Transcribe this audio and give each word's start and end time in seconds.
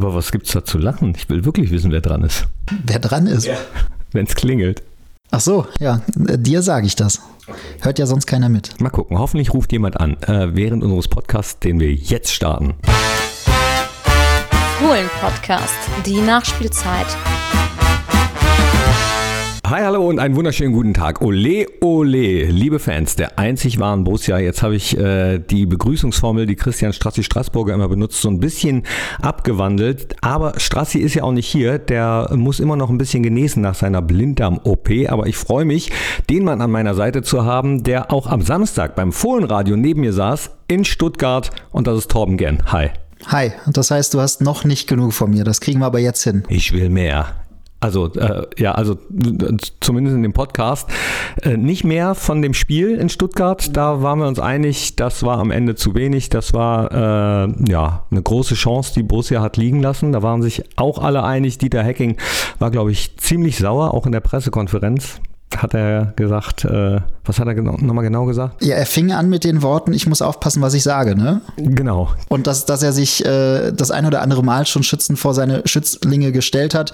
Aber 0.00 0.14
was 0.14 0.32
gibt's 0.32 0.52
da 0.52 0.64
zu 0.64 0.78
lachen? 0.78 1.12
Ich 1.14 1.28
will 1.28 1.44
wirklich 1.44 1.70
wissen, 1.70 1.92
wer 1.92 2.00
dran 2.00 2.22
ist. 2.24 2.46
Wer 2.86 3.00
dran 3.00 3.26
ist? 3.26 3.44
Ja. 3.44 3.58
Wenn 4.12 4.24
es 4.24 4.34
klingelt. 4.34 4.82
Ach 5.30 5.40
so, 5.40 5.66
ja, 5.78 6.00
dir 6.16 6.62
sage 6.62 6.86
ich 6.86 6.96
das. 6.96 7.20
Hört 7.82 7.98
ja 7.98 8.06
sonst 8.06 8.26
keiner 8.26 8.48
mit. 8.48 8.80
Mal 8.80 8.88
gucken, 8.88 9.18
hoffentlich 9.18 9.52
ruft 9.52 9.72
jemand 9.72 10.00
an, 10.00 10.16
äh, 10.22 10.54
während 10.56 10.82
unseres 10.82 11.08
Podcasts, 11.08 11.58
den 11.58 11.80
wir 11.80 11.92
jetzt 11.92 12.32
starten. 12.32 12.74
Fohlen 14.78 15.10
Podcast, 15.20 15.74
die 16.06 16.22
Nachspielzeit. 16.22 17.06
Hi, 19.70 19.82
hallo 19.84 20.08
und 20.08 20.18
einen 20.18 20.34
wunderschönen 20.34 20.72
guten 20.72 20.94
Tag. 20.94 21.22
Ole, 21.22 21.64
ole, 21.80 22.46
liebe 22.46 22.80
Fans 22.80 23.14
der 23.14 23.38
einzig 23.38 23.78
wahren 23.78 24.02
Borussia. 24.02 24.36
Jetzt 24.40 24.64
habe 24.64 24.74
ich 24.74 24.98
äh, 24.98 25.38
die 25.38 25.64
Begrüßungsformel, 25.64 26.46
die 26.46 26.56
Christian 26.56 26.92
Strassi 26.92 27.22
Straßburger 27.22 27.72
immer 27.74 27.88
benutzt, 27.88 28.20
so 28.20 28.28
ein 28.28 28.40
bisschen 28.40 28.82
abgewandelt. 29.22 30.16
Aber 30.22 30.58
Strassi 30.58 30.98
ist 30.98 31.14
ja 31.14 31.22
auch 31.22 31.30
nicht 31.30 31.46
hier. 31.46 31.78
Der 31.78 32.32
muss 32.34 32.58
immer 32.58 32.74
noch 32.74 32.90
ein 32.90 32.98
bisschen 32.98 33.22
genesen 33.22 33.62
nach 33.62 33.76
seiner 33.76 34.02
Blinddarm-OP. 34.02 34.88
Aber 35.08 35.28
ich 35.28 35.36
freue 35.36 35.64
mich, 35.64 35.92
den 36.28 36.42
Mann 36.42 36.60
an 36.62 36.72
meiner 36.72 36.96
Seite 36.96 37.22
zu 37.22 37.44
haben, 37.44 37.84
der 37.84 38.12
auch 38.12 38.26
am 38.26 38.42
Samstag 38.42 38.96
beim 38.96 39.12
Fohlenradio 39.12 39.76
neben 39.76 40.00
mir 40.00 40.12
saß 40.12 40.50
in 40.66 40.84
Stuttgart. 40.84 41.52
Und 41.70 41.86
das 41.86 41.96
ist 41.96 42.10
Torben 42.10 42.38
Genn. 42.38 42.58
Hi. 42.72 42.90
Hi, 43.26 43.52
das 43.68 43.92
heißt, 43.92 44.14
du 44.14 44.20
hast 44.20 44.40
noch 44.40 44.64
nicht 44.64 44.88
genug 44.88 45.12
von 45.12 45.30
mir. 45.30 45.44
Das 45.44 45.60
kriegen 45.60 45.78
wir 45.78 45.86
aber 45.86 46.00
jetzt 46.00 46.24
hin. 46.24 46.42
Ich 46.48 46.72
will 46.72 46.88
mehr. 46.88 47.39
Also 47.80 48.12
äh, 48.12 48.46
ja, 48.58 48.72
also 48.72 48.98
zumindest 49.80 50.14
in 50.14 50.22
dem 50.22 50.34
Podcast. 50.34 50.88
Äh, 51.42 51.56
nicht 51.56 51.82
mehr 51.82 52.14
von 52.14 52.42
dem 52.42 52.52
Spiel 52.52 52.94
in 52.94 53.08
Stuttgart. 53.08 53.74
Da 53.74 54.02
waren 54.02 54.18
wir 54.18 54.28
uns 54.28 54.38
einig, 54.38 54.96
das 54.96 55.22
war 55.22 55.38
am 55.38 55.50
Ende 55.50 55.74
zu 55.74 55.94
wenig. 55.94 56.28
Das 56.28 56.52
war 56.52 56.92
äh, 56.92 57.70
ja 57.70 58.04
eine 58.10 58.22
große 58.22 58.54
Chance, 58.54 58.92
die 58.94 59.02
Borussia 59.02 59.40
hat 59.40 59.56
liegen 59.56 59.80
lassen. 59.80 60.12
Da 60.12 60.22
waren 60.22 60.42
sich 60.42 60.62
auch 60.76 60.98
alle 60.98 61.24
einig. 61.24 61.56
Dieter 61.56 61.82
Hecking 61.82 62.18
war, 62.58 62.70
glaube 62.70 62.92
ich, 62.92 63.16
ziemlich 63.16 63.56
sauer, 63.56 63.94
auch 63.94 64.04
in 64.04 64.12
der 64.12 64.20
Pressekonferenz 64.20 65.20
hat 65.56 65.74
er 65.74 66.12
gesagt, 66.16 66.64
äh, 66.64 67.00
was 67.30 67.38
hat 67.38 67.46
er 67.46 67.54
genau, 67.54 67.76
nochmal 67.80 68.04
genau 68.04 68.24
gesagt? 68.24 68.62
Ja, 68.62 68.74
er 68.74 68.86
fing 68.86 69.12
an 69.12 69.28
mit 69.28 69.44
den 69.44 69.62
Worten, 69.62 69.92
ich 69.92 70.06
muss 70.06 70.20
aufpassen, 70.20 70.60
was 70.62 70.74
ich 70.74 70.82
sage, 70.82 71.14
ne? 71.14 71.40
Genau. 71.56 72.08
Und 72.28 72.48
dass, 72.48 72.66
dass 72.66 72.82
er 72.82 72.92
sich 72.92 73.24
äh, 73.24 73.70
das 73.70 73.92
ein 73.92 74.04
oder 74.04 74.20
andere 74.20 74.42
Mal 74.42 74.66
schon 74.66 74.82
schützend 74.82 75.18
vor 75.18 75.32
seine 75.32 75.62
Schützlinge 75.64 76.32
gestellt 76.32 76.74
hat 76.74 76.92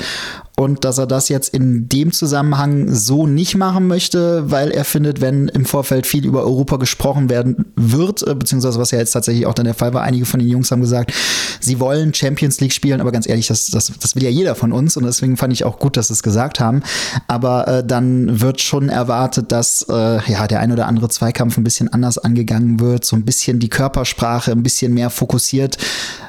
und 0.57 0.85
dass 0.85 0.99
er 0.99 1.07
das 1.07 1.31
jetzt 1.31 1.55
in 1.55 1.89
dem 1.89 2.13
Zusammenhang 2.13 2.93
so 2.93 3.27
nicht 3.27 3.57
machen 3.57 3.87
möchte, 3.87 4.51
weil 4.51 4.71
er 4.71 4.85
findet, 4.85 5.23
wenn 5.23 5.49
im 5.49 5.65
Vorfeld 5.65 6.07
viel 6.07 6.27
über 6.27 6.43
Europa 6.43 6.77
gesprochen 6.77 7.31
werden 7.31 7.73
wird, 7.77 8.27
äh, 8.27 8.35
beziehungsweise 8.35 8.79
was 8.79 8.91
ja 8.91 8.99
jetzt 8.99 9.13
tatsächlich 9.13 9.47
auch 9.47 9.55
dann 9.55 9.65
der 9.65 9.75
Fall 9.75 9.95
war, 9.95 10.03
einige 10.03 10.27
von 10.27 10.39
den 10.39 10.49
Jungs 10.51 10.71
haben 10.71 10.83
gesagt, 10.83 11.15
sie 11.61 11.81
wollen 11.81 12.13
Champions 12.13 12.61
League 12.61 12.75
spielen, 12.75 13.01
aber 13.01 13.11
ganz 13.11 13.27
ehrlich, 13.27 13.47
das, 13.47 13.69
das, 13.69 13.91
das 13.99 14.15
will 14.17 14.23
ja 14.23 14.31
jeder 14.31 14.55
von 14.55 14.73
uns 14.73 14.99
und 14.99 15.05
deswegen 15.05 15.39
fand 15.39 15.55
ich 15.55 15.65
auch 15.65 15.79
gut, 15.79 15.97
dass 15.97 16.09
sie 16.09 16.13
es 16.13 16.23
gesagt 16.23 16.61
haben. 16.61 16.83
Aber 17.27 17.69
äh, 17.69 17.87
dann 17.87 18.41
wird 18.41 18.61
schon 18.61 18.89
erwartet, 18.89 19.53
dass 19.53 19.87
äh, 19.89 20.21
ja 20.27 20.47
der 20.47 20.61
ein 20.61 20.73
oder 20.73 20.87
andere 20.87 21.09
Zweikampf 21.09 21.57
ein 21.57 21.65
bisschen 21.65 21.93
anders 21.93 22.19
angegangen 22.19 22.81
wird, 22.81 23.05
so 23.05 23.17
ein 23.17 23.25
bisschen 23.25 23.59
die 23.59 23.69
Körpersprache 23.69 24.53
ein 24.53 24.63
bisschen 24.63 24.95
mehr 24.95 25.11
fokussiert. 25.11 25.79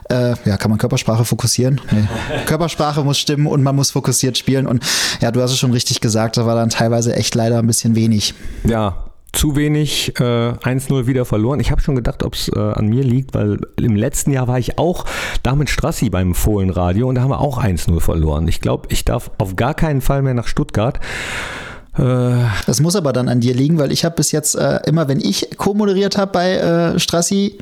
Äh, 0.09 0.35
ja, 0.45 0.57
kann 0.57 0.69
man 0.69 0.79
Körpersprache 0.79 1.25
fokussieren? 1.25 1.81
Nee. 1.91 2.07
Körpersprache 2.45 3.03
muss 3.03 3.17
stimmen 3.17 3.47
und 3.47 3.63
man 3.63 3.75
muss 3.75 3.91
fokussiert 3.91 4.37
spielen. 4.37 4.67
Und 4.67 4.83
ja, 5.21 5.31
du 5.31 5.41
hast 5.41 5.51
es 5.51 5.59
schon 5.59 5.71
richtig 5.71 6.01
gesagt, 6.01 6.37
da 6.37 6.45
war 6.45 6.55
dann 6.55 6.69
teilweise 6.69 7.15
echt 7.15 7.35
leider 7.35 7.59
ein 7.59 7.67
bisschen 7.67 7.95
wenig. 7.95 8.33
Ja, 8.65 9.07
zu 9.33 9.55
wenig 9.55 10.19
äh, 10.19 10.23
1-0 10.23 11.05
wieder 11.05 11.25
verloren. 11.25 11.59
Ich 11.59 11.69
habe 11.71 11.81
schon 11.81 11.95
gedacht, 11.95 12.23
ob 12.23 12.33
es 12.33 12.49
äh, 12.49 12.59
an 12.59 12.87
mir 12.87 13.03
liegt, 13.03 13.35
weil 13.35 13.59
im 13.77 13.95
letzten 13.95 14.31
Jahr 14.31 14.47
war 14.47 14.57
ich 14.57 14.79
auch 14.79 15.05
da 15.43 15.53
mit 15.55 15.69
Strassi 15.69 16.09
beim 16.09 16.33
Fohlenradio 16.33 17.07
und 17.07 17.15
da 17.15 17.21
haben 17.21 17.29
wir 17.29 17.39
auch 17.39 17.63
1-0 17.63 17.99
verloren. 17.99 18.47
Ich 18.47 18.61
glaube, 18.61 18.87
ich 18.89 19.05
darf 19.05 19.29
auf 19.37 19.55
gar 19.55 19.73
keinen 19.73 20.01
Fall 20.01 20.21
mehr 20.21 20.33
nach 20.33 20.47
Stuttgart. 20.47 20.99
Äh, 21.97 22.45
das 22.65 22.79
muss 22.81 22.95
aber 22.95 23.13
dann 23.13 23.29
an 23.29 23.39
dir 23.39 23.53
liegen, 23.53 23.77
weil 23.77 23.91
ich 23.91 24.05
habe 24.05 24.15
bis 24.15 24.31
jetzt 24.31 24.55
äh, 24.55 24.79
immer, 24.85 25.07
wenn 25.07 25.19
ich 25.19 25.57
co-moderiert 25.57 26.17
habe 26.17 26.31
bei 26.31 26.51
äh, 26.53 26.99
Strassi, 26.99 27.57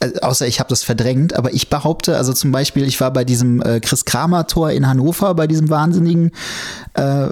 äh, 0.00 0.18
außer 0.20 0.46
ich 0.46 0.60
habe 0.60 0.68
das 0.68 0.82
verdrängt, 0.82 1.34
aber 1.36 1.54
ich 1.54 1.70
behaupte, 1.70 2.16
also 2.16 2.32
zum 2.32 2.52
Beispiel, 2.52 2.84
ich 2.84 3.00
war 3.00 3.12
bei 3.12 3.24
diesem 3.24 3.62
äh, 3.62 3.80
Chris 3.80 4.04
Kramer 4.04 4.46
Tor 4.46 4.70
in 4.70 4.86
Hannover, 4.86 5.34
bei 5.34 5.46
diesem 5.46 5.70
wahnsinnigen 5.70 6.32
äh, 6.94 7.28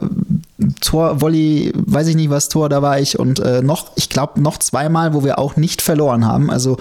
Tor, 0.80 1.20
Volley, 1.20 1.72
weiß 1.74 2.08
ich 2.08 2.16
nicht 2.16 2.30
was 2.30 2.48
Tor, 2.48 2.68
da 2.68 2.80
war 2.80 2.98
ich 3.00 3.18
und 3.18 3.40
äh, 3.40 3.60
noch, 3.62 3.92
ich 3.96 4.08
glaube 4.08 4.40
noch 4.40 4.58
zweimal, 4.58 5.14
wo 5.14 5.24
wir 5.24 5.38
auch 5.38 5.56
nicht 5.56 5.82
verloren 5.82 6.26
haben. 6.26 6.50
Also 6.50 6.78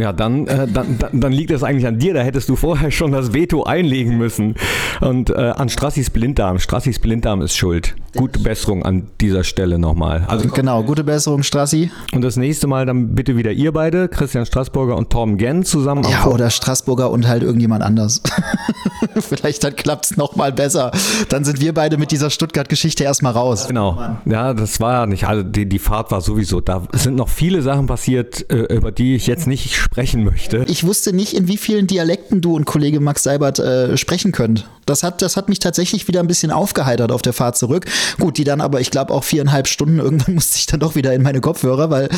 ja, 0.00 0.12
dann, 0.12 0.46
äh, 0.46 0.68
dann, 0.68 0.96
dann, 1.12 1.32
liegt 1.32 1.50
es 1.50 1.64
eigentlich 1.64 1.88
an 1.88 1.98
dir. 1.98 2.14
Da 2.14 2.20
hättest 2.20 2.48
du 2.48 2.54
vorher 2.54 2.92
schon 2.92 3.10
das 3.10 3.32
Veto 3.32 3.64
einlegen 3.64 4.16
müssen. 4.16 4.54
Und 5.00 5.30
äh, 5.30 5.34
an 5.34 5.68
Strassis 5.68 6.10
Blinddarm. 6.10 6.60
Strassis 6.60 7.00
Blinddarm 7.00 7.42
ist 7.42 7.56
schuld. 7.56 7.96
Gute 8.16 8.38
Besserung 8.38 8.84
an 8.84 9.08
dieser 9.20 9.42
Stelle 9.42 9.76
nochmal. 9.76 10.24
Also, 10.28 10.48
genau, 10.50 10.84
gute 10.84 11.02
Besserung, 11.02 11.42
Strassi. 11.42 11.90
Und 12.14 12.22
das 12.22 12.36
nächste 12.36 12.68
Mal 12.68 12.86
dann 12.86 13.16
bitte 13.16 13.36
wieder 13.36 13.50
ihr 13.50 13.72
beide, 13.72 14.08
Christian 14.08 14.46
Straßburger 14.46 14.96
und 14.96 15.10
Tom 15.10 15.36
Genn 15.36 15.64
zusammen. 15.64 16.04
Ja, 16.08 16.26
oder 16.26 16.48
Straßburger 16.48 17.10
und 17.10 17.26
halt 17.26 17.42
irgendjemand 17.42 17.82
anders. 17.82 18.22
Vielleicht 19.20 19.64
dann 19.64 19.74
klappt 19.74 20.04
es 20.04 20.16
nochmal 20.16 20.52
besser. 20.52 20.92
Dann 21.28 21.44
sind 21.44 21.60
wir 21.60 21.74
beide 21.74 21.96
mit 21.96 22.12
dieser 22.12 22.30
Stuttgart-Geschichte 22.30 23.02
erstmal 23.02 23.32
raus. 23.32 23.66
Genau. 23.66 23.98
Ja, 24.26 24.54
das 24.54 24.78
war 24.78 24.92
ja 24.92 25.06
nicht. 25.06 25.26
Also 25.26 25.42
die, 25.42 25.68
die 25.68 25.80
Fahrt 25.80 26.12
war 26.12 26.20
sowieso. 26.20 26.60
Da 26.60 26.84
sind 26.92 27.16
noch 27.16 27.28
viele 27.28 27.62
Sachen 27.62 27.86
passiert, 27.86 28.48
äh, 28.52 28.74
über 28.74 28.92
die 28.92 29.16
ich 29.16 29.26
jetzt 29.26 29.48
nicht 29.48 29.87
sprechen 29.90 30.22
möchte. 30.22 30.64
Ich 30.68 30.84
wusste 30.84 31.14
nicht, 31.14 31.34
in 31.34 31.48
wie 31.48 31.56
vielen 31.56 31.86
Dialekten 31.86 32.42
du 32.42 32.54
und 32.54 32.66
Kollege 32.66 33.00
Max 33.00 33.22
Seibert 33.22 33.58
äh, 33.58 33.96
sprechen 33.96 34.32
könnt. 34.32 34.68
Das 34.84 35.02
hat, 35.02 35.22
das 35.22 35.36
hat 35.36 35.48
mich 35.48 35.60
tatsächlich 35.60 36.06
wieder 36.08 36.20
ein 36.20 36.26
bisschen 36.26 36.50
aufgeheitert 36.50 37.10
auf 37.10 37.22
der 37.22 37.32
Fahrt 37.32 37.56
zurück. 37.56 37.86
Gut, 38.20 38.36
die 38.36 38.44
dann 38.44 38.60
aber, 38.60 38.80
ich 38.80 38.90
glaube, 38.90 39.14
auch 39.14 39.24
viereinhalb 39.24 39.66
Stunden, 39.66 39.98
irgendwann 39.98 40.34
musste 40.36 40.58
ich 40.58 40.66
dann 40.66 40.80
doch 40.80 40.94
wieder 40.94 41.14
in 41.14 41.22
meine 41.22 41.40
Kopfhörer, 41.40 41.88
weil. 41.90 42.10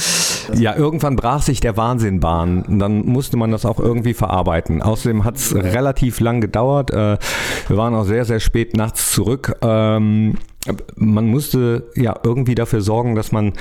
Ja, 0.53 0.75
irgendwann 0.75 1.15
brach 1.15 1.43
sich 1.43 1.61
der 1.61 1.77
Wahnsinn 1.77 2.19
Bahn. 2.19 2.79
Dann 2.81 3.07
musste 3.07 3.37
man 3.37 3.53
das 3.53 3.65
auch 3.65 3.79
irgendwie 3.79 4.15
verarbeiten. 4.15 4.83
Außerdem 4.83 5.25
hat 5.25 5.37
es 5.37 5.55
relativ 5.55 6.19
lang 6.19 6.41
gedauert. 6.41 6.91
Äh, 6.91 7.19
wir 7.69 7.77
waren 7.77 7.95
auch 7.95 8.05
sehr, 8.05 8.25
sehr 8.25 8.41
spät 8.41 8.77
nachts 8.77 9.13
zurück. 9.13 9.57
Ähm, 9.63 10.35
man 10.97 11.27
musste 11.27 11.91
ja 11.97 12.19
irgendwie 12.23 12.55
dafür 12.55 12.83
sorgen, 12.83 13.15
dass 13.15 13.33
man 13.33 13.55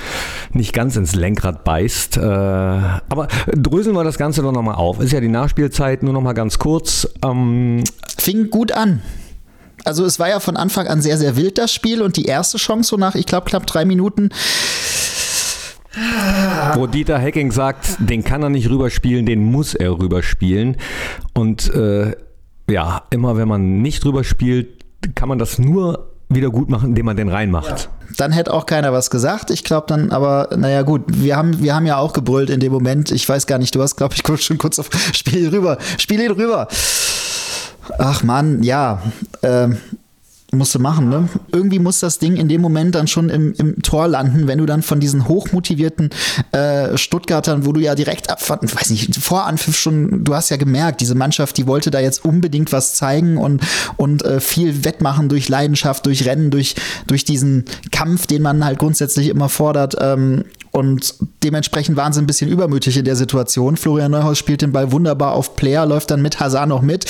nicht 0.52 0.74
ganz 0.74 0.96
ins 0.96 1.14
Lenkrad 1.14 1.64
beißt. 1.64 2.18
Äh, 2.18 2.20
aber 2.20 3.28
dröseln 3.54 3.96
wir 3.96 4.04
das 4.04 4.18
Ganze 4.18 4.42
doch 4.42 4.52
nochmal 4.52 4.74
auf. 4.74 5.00
Ist 5.00 5.12
ja 5.12 5.20
die 5.20 5.28
Nachspielzeit, 5.28 6.02
nur 6.02 6.12
nochmal 6.12 6.34
ganz 6.34 6.58
kurz. 6.58 7.08
Ähm, 7.24 7.84
Fing 8.18 8.50
gut 8.50 8.72
an. 8.72 9.02
Also 9.84 10.04
es 10.04 10.18
war 10.18 10.28
ja 10.28 10.40
von 10.40 10.58
Anfang 10.58 10.88
an 10.88 11.00
sehr, 11.00 11.16
sehr 11.16 11.36
wild 11.36 11.56
das 11.56 11.72
Spiel 11.72 12.02
und 12.02 12.16
die 12.16 12.26
erste 12.26 12.58
Chance 12.58 12.90
so 12.90 12.96
nach, 12.98 13.14
ich 13.14 13.24
glaube, 13.24 13.48
knapp 13.48 13.66
drei 13.66 13.86
Minuten. 13.86 14.28
Wo 16.74 16.86
Dieter 16.86 17.18
Hecking 17.18 17.50
sagt, 17.50 17.96
den 17.98 18.22
kann 18.22 18.42
er 18.42 18.50
nicht 18.50 18.68
rüberspielen, 18.68 19.24
den 19.24 19.42
muss 19.42 19.74
er 19.74 19.98
rüberspielen. 19.98 20.76
Und 21.32 21.72
äh, 21.74 22.14
ja, 22.68 23.02
immer 23.10 23.38
wenn 23.38 23.48
man 23.48 23.80
nicht 23.80 24.04
rüberspielt, 24.04 24.84
kann 25.14 25.28
man 25.30 25.38
das 25.38 25.58
nur 25.58 26.09
wieder 26.30 26.50
gut 26.50 26.68
machen, 26.68 26.90
indem 26.90 27.06
man 27.06 27.16
den 27.16 27.28
reinmacht. 27.28 27.68
Ja. 27.68 27.76
Dann 28.16 28.32
hätte 28.32 28.52
auch 28.52 28.66
keiner 28.66 28.92
was 28.92 29.10
gesagt. 29.10 29.50
Ich 29.50 29.64
glaube 29.64 29.86
dann, 29.88 30.10
aber 30.10 30.48
naja 30.56 30.82
gut, 30.82 31.02
wir 31.06 31.36
haben, 31.36 31.62
wir 31.62 31.74
haben 31.74 31.86
ja 31.86 31.96
auch 31.98 32.12
gebrüllt 32.12 32.50
in 32.50 32.60
dem 32.60 32.72
Moment. 32.72 33.10
Ich 33.10 33.28
weiß 33.28 33.46
gar 33.46 33.58
nicht, 33.58 33.74
du 33.74 33.82
hast, 33.82 33.96
glaube 33.96 34.14
ich, 34.14 34.44
schon 34.44 34.58
kurz 34.58 34.78
auf 34.78 34.90
Spiel 35.12 35.48
rüber, 35.48 35.78
Spiel 35.98 36.20
ihn 36.20 36.30
rüber. 36.30 36.68
Ach 37.98 38.22
Mann, 38.22 38.62
ja. 38.62 39.02
Ähm, 39.42 39.78
musst 40.52 40.74
du 40.74 40.78
machen, 40.78 41.08
ne? 41.08 41.28
Irgendwie 41.52 41.78
muss 41.78 42.00
das 42.00 42.18
Ding 42.18 42.36
in 42.36 42.48
dem 42.48 42.60
Moment 42.60 42.94
dann 42.94 43.06
schon 43.06 43.28
im, 43.28 43.54
im 43.54 43.82
Tor 43.82 44.08
landen, 44.08 44.46
wenn 44.46 44.58
du 44.58 44.66
dann 44.66 44.82
von 44.82 45.00
diesen 45.00 45.28
hochmotivierten 45.28 46.10
äh, 46.52 46.96
Stuttgartern, 46.96 47.66
wo 47.66 47.72
du 47.72 47.80
ja 47.80 47.94
direkt 47.94 48.30
ab, 48.30 48.40
weiß 48.48 48.90
nicht, 48.90 49.16
vor 49.16 49.46
Anpfiff 49.46 49.76
schon, 49.76 50.24
du 50.24 50.34
hast 50.34 50.50
ja 50.50 50.56
gemerkt, 50.56 51.00
diese 51.00 51.14
Mannschaft, 51.14 51.56
die 51.56 51.66
wollte 51.66 51.90
da 51.90 52.00
jetzt 52.00 52.24
unbedingt 52.24 52.72
was 52.72 52.94
zeigen 52.94 53.36
und, 53.36 53.62
und 53.96 54.24
äh, 54.24 54.40
viel 54.40 54.84
wettmachen 54.84 55.28
durch 55.28 55.48
Leidenschaft, 55.48 56.06
durch 56.06 56.26
Rennen, 56.26 56.50
durch, 56.50 56.74
durch 57.06 57.24
diesen 57.24 57.64
Kampf, 57.92 58.26
den 58.26 58.42
man 58.42 58.64
halt 58.64 58.78
grundsätzlich 58.78 59.28
immer 59.28 59.48
fordert. 59.48 59.96
Ähm, 60.00 60.44
und 60.72 61.14
dementsprechend 61.42 61.96
waren 61.96 62.12
sie 62.12 62.20
ein 62.20 62.26
bisschen 62.26 62.48
übermütig 62.48 62.96
in 62.96 63.04
der 63.04 63.16
Situation. 63.16 63.76
Florian 63.76 64.12
Neuhaus 64.12 64.38
spielt 64.38 64.62
den 64.62 64.72
Ball 64.72 64.92
wunderbar 64.92 65.32
auf 65.32 65.56
Player, 65.56 65.84
läuft 65.84 66.10
dann 66.10 66.22
mit 66.22 66.38
Hazard 66.38 66.68
noch 66.68 66.82
mit 66.82 67.06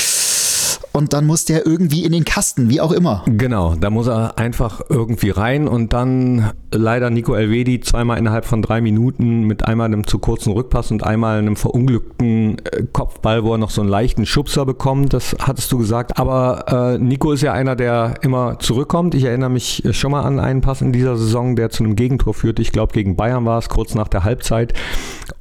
und 0.92 1.12
dann 1.12 1.26
muss 1.26 1.44
der 1.44 1.66
irgendwie 1.66 2.04
in 2.04 2.12
den 2.12 2.24
Kasten, 2.24 2.68
wie 2.68 2.80
auch 2.80 2.92
immer. 2.92 3.22
Genau, 3.26 3.74
da 3.74 3.90
muss 3.90 4.08
er 4.08 4.38
einfach 4.38 4.80
irgendwie 4.88 5.30
rein 5.30 5.68
und 5.68 5.92
dann 5.92 6.52
leider 6.72 7.10
Nico 7.10 7.34
Elvedi 7.34 7.80
zweimal 7.80 8.18
innerhalb 8.18 8.44
von 8.44 8.62
drei 8.62 8.80
Minuten 8.80 9.42
mit 9.42 9.64
einmal 9.64 9.86
einem 9.86 10.06
zu 10.06 10.18
kurzen 10.18 10.52
Rückpass 10.52 10.90
und 10.90 11.04
einmal 11.04 11.38
einem 11.38 11.56
verunglückten 11.56 12.58
äh, 12.58 12.84
Kopfball, 12.92 13.44
wo 13.44 13.52
er 13.52 13.58
noch 13.58 13.70
so 13.70 13.80
einen 13.80 13.90
leichten 13.90 14.26
Schubser 14.26 14.66
bekommt, 14.66 15.12
das 15.12 15.36
hattest 15.40 15.70
du 15.72 15.78
gesagt. 15.78 16.18
Aber 16.18 16.94
äh, 16.94 16.98
Nico 16.98 17.32
ist 17.32 17.42
ja 17.42 17.52
einer, 17.52 17.76
der 17.76 18.14
immer 18.22 18.58
zurückkommt. 18.58 19.14
Ich 19.14 19.24
erinnere 19.24 19.50
mich 19.50 19.82
schon 19.92 20.10
mal 20.10 20.22
an 20.22 20.40
einen 20.40 20.60
Pass 20.60 20.80
in 20.80 20.92
dieser 20.92 21.16
Saison, 21.16 21.56
der 21.56 21.70
zu 21.70 21.84
einem 21.84 21.96
Gegentor 21.96 22.34
führte. 22.34 22.62
Ich 22.62 22.72
glaube, 22.72 22.92
gegen 22.92 23.16
Bayern 23.16 23.44
war 23.44 23.58
es 23.58 23.68
kurz 23.68 23.94
nach 23.94 24.08
der 24.08 24.24
Halbzeit. 24.24 24.74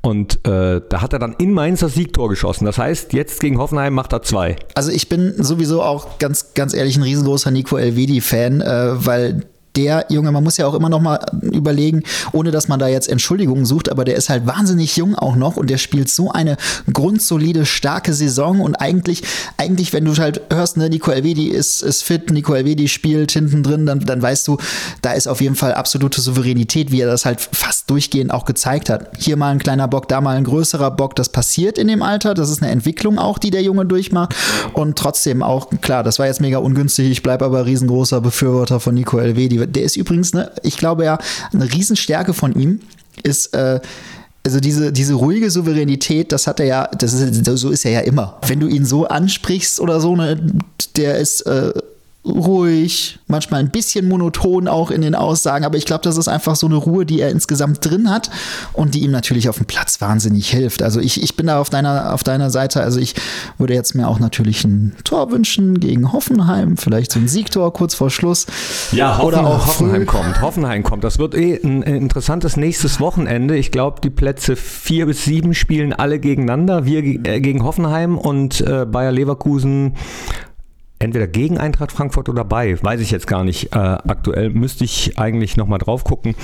Und 0.01 0.45
äh, 0.47 0.81
da 0.87 1.01
hat 1.01 1.13
er 1.13 1.19
dann 1.19 1.35
in 1.39 1.53
Mainz 1.53 1.81
das 1.81 1.93
Siegtor 1.93 2.29
geschossen. 2.29 2.65
Das 2.65 2.77
heißt, 2.77 3.13
jetzt 3.13 3.41
gegen 3.41 3.57
Hoffenheim 3.57 3.93
macht 3.93 4.13
er 4.13 4.21
zwei. 4.21 4.55
Also 4.75 4.91
ich 4.91 5.09
bin 5.09 5.33
sowieso 5.43 5.83
auch 5.83 6.19
ganz, 6.19 6.53
ganz 6.53 6.73
ehrlich 6.73 6.97
ein 6.97 7.03
riesengroßer 7.03 7.51
Nico 7.51 7.77
Elvedi-Fan, 7.77 8.61
äh, 8.61 9.05
weil 9.05 9.45
der 9.75 10.05
Junge, 10.09 10.31
man 10.31 10.43
muss 10.43 10.57
ja 10.57 10.67
auch 10.67 10.73
immer 10.73 10.89
noch 10.89 11.01
mal 11.01 11.19
überlegen, 11.41 12.03
ohne 12.31 12.51
dass 12.51 12.67
man 12.67 12.79
da 12.79 12.87
jetzt 12.87 13.09
Entschuldigungen 13.09 13.65
sucht, 13.65 13.89
aber 13.89 14.05
der 14.05 14.15
ist 14.15 14.29
halt 14.29 14.47
wahnsinnig 14.47 14.97
jung 14.97 15.15
auch 15.15 15.35
noch 15.35 15.57
und 15.57 15.69
der 15.69 15.77
spielt 15.77 16.09
so 16.09 16.31
eine 16.31 16.57
grundsolide, 16.91 17.65
starke 17.65 18.13
Saison 18.13 18.61
und 18.61 18.75
eigentlich, 18.75 19.23
eigentlich, 19.57 19.93
wenn 19.93 20.05
du 20.05 20.15
halt 20.17 20.41
hörst, 20.51 20.77
ne, 20.77 20.89
Nico 20.89 21.11
Elvedi 21.11 21.47
ist, 21.47 21.81
ist 21.81 22.03
fit, 22.03 22.31
Nico 22.31 22.53
Elvedi 22.53 22.87
spielt 22.87 23.31
hinten 23.31 23.63
drin, 23.63 23.85
dann, 23.85 23.99
dann 23.99 24.21
weißt 24.21 24.47
du, 24.47 24.57
da 25.01 25.13
ist 25.13 25.27
auf 25.27 25.41
jeden 25.41 25.55
Fall 25.55 25.73
absolute 25.73 26.19
Souveränität, 26.19 26.91
wie 26.91 27.01
er 27.01 27.07
das 27.07 27.25
halt 27.25 27.39
fast 27.39 27.89
durchgehend 27.89 28.31
auch 28.31 28.45
gezeigt 28.45 28.89
hat. 28.89 29.11
Hier 29.17 29.37
mal 29.37 29.51
ein 29.51 29.59
kleiner 29.59 29.87
Bock, 29.87 30.07
da 30.07 30.21
mal 30.21 30.35
ein 30.35 30.43
größerer 30.43 30.91
Bock, 30.91 31.15
das 31.15 31.29
passiert 31.29 31.77
in 31.77 31.87
dem 31.87 32.01
Alter, 32.01 32.33
das 32.33 32.49
ist 32.49 32.61
eine 32.61 32.71
Entwicklung 32.71 33.19
auch, 33.19 33.37
die 33.37 33.51
der 33.51 33.61
Junge 33.61 33.85
durchmacht 33.85 34.35
und 34.73 34.97
trotzdem 34.97 35.43
auch, 35.43 35.69
klar, 35.81 36.03
das 36.03 36.19
war 36.19 36.25
jetzt 36.25 36.41
mega 36.41 36.57
ungünstig, 36.57 37.09
ich 37.09 37.23
bleibe 37.23 37.45
aber 37.45 37.65
riesengroßer 37.65 38.21
Befürworter 38.21 38.79
von 38.79 38.95
Nico 38.95 39.19
Elvedi, 39.19 39.58
der 39.67 39.83
ist 39.83 39.95
übrigens, 39.95 40.33
ne, 40.33 40.51
ich 40.63 40.77
glaube 40.77 41.05
ja, 41.05 41.17
eine 41.53 41.71
Riesenstärke 41.71 42.33
von 42.33 42.53
ihm 42.53 42.81
ist, 43.23 43.53
äh, 43.53 43.79
also 44.45 44.59
diese, 44.59 44.91
diese 44.91 45.15
ruhige 45.15 45.51
Souveränität, 45.51 46.31
das 46.31 46.47
hat 46.47 46.59
er 46.59 46.65
ja, 46.65 46.89
das 46.97 47.13
ist, 47.13 47.45
so 47.45 47.69
ist 47.69 47.85
er 47.85 47.91
ja 47.91 47.99
immer. 47.99 48.37
Wenn 48.47 48.59
du 48.59 48.67
ihn 48.67 48.85
so 48.85 49.05
ansprichst 49.05 49.79
oder 49.79 49.99
so, 49.99 50.15
ne, 50.15 50.39
der 50.95 51.17
ist 51.17 51.41
äh, 51.41 51.73
ruhig, 52.25 53.19
manchmal 53.27 53.61
ein 53.61 53.69
bisschen 53.69 54.07
monoton 54.07 54.67
auch 54.67 54.91
in 54.91 55.01
den 55.01 55.15
Aussagen, 55.15 55.63
aber 55.63 55.77
ich 55.77 55.85
glaube, 55.85 56.03
das 56.03 56.17
ist 56.17 56.27
einfach 56.27 56.55
so 56.55 56.67
eine 56.67 56.75
Ruhe, 56.75 57.05
die 57.05 57.21
er 57.21 57.29
insgesamt 57.29 57.83
drin 57.83 58.09
hat 58.09 58.29
und 58.73 58.93
die 58.93 58.99
ihm 58.99 59.11
natürlich 59.11 59.47
auf 59.47 59.57
dem 59.57 59.65
Platz 59.65 60.01
wahnsinnig 60.01 60.49
hilft. 60.49 60.83
Also 60.83 60.99
ich, 60.99 61.23
ich 61.23 61.37
bin 61.37 61.47
da 61.47 61.59
auf 61.59 61.69
deiner, 61.69 62.13
auf 62.13 62.23
deiner 62.23 62.49
Seite. 62.49 62.81
Also 62.81 62.99
ich 62.99 63.15
würde 63.57 63.73
jetzt 63.73 63.95
mir 63.95 64.07
auch 64.07 64.19
natürlich 64.19 64.63
ein 64.65 64.95
Tor 65.05 65.31
wünschen 65.31 65.79
gegen 65.79 66.11
Hoffenheim, 66.11 66.75
vielleicht 66.77 67.13
so 67.13 67.19
ein 67.19 67.27
Siegtor 67.27 67.71
kurz 67.73 67.95
vor 67.95 68.09
Schluss. 68.09 68.47
Ja, 68.91 69.17
Hoffen, 69.17 69.27
Oder 69.27 69.47
auch 69.47 69.67
Hoffenheim 69.67 70.01
früh. 70.01 70.05
kommt. 70.05 70.41
Hoffenheim 70.41 70.83
kommt. 70.83 71.03
Das 71.05 71.19
wird 71.19 71.35
eh 71.35 71.59
ein 71.63 71.83
interessantes 71.83 72.57
nächstes 72.57 72.99
Wochenende. 72.99 73.55
Ich 73.55 73.71
glaube, 73.71 74.01
die 74.01 74.09
Plätze 74.09 74.55
vier 74.57 75.05
bis 75.05 75.23
sieben 75.23 75.53
spielen 75.53 75.93
alle 75.93 76.19
gegeneinander. 76.19 76.85
Wir 76.85 76.99
äh, 76.99 77.39
gegen 77.39 77.63
Hoffenheim 77.63 78.17
und 78.17 78.59
äh, 78.61 78.85
Bayer 78.85 79.11
Leverkusen 79.13 79.95
entweder 80.99 81.27
gegen 81.27 81.57
Eintracht 81.57 81.91
Frankfurt 81.91 82.27
oder 82.29 82.43
bei, 82.43 82.77
weiß 82.81 82.99
ich 82.99 83.09
jetzt 83.09 83.25
gar 83.25 83.43
nicht. 83.43 83.73
Äh, 83.73 83.77
aktuell 83.77 84.49
müsste 84.49 84.83
ich 84.83 85.17
eigentlich 85.17 85.55
nochmal 85.55 85.79
drauf 85.79 86.03
gucken, 86.03 86.35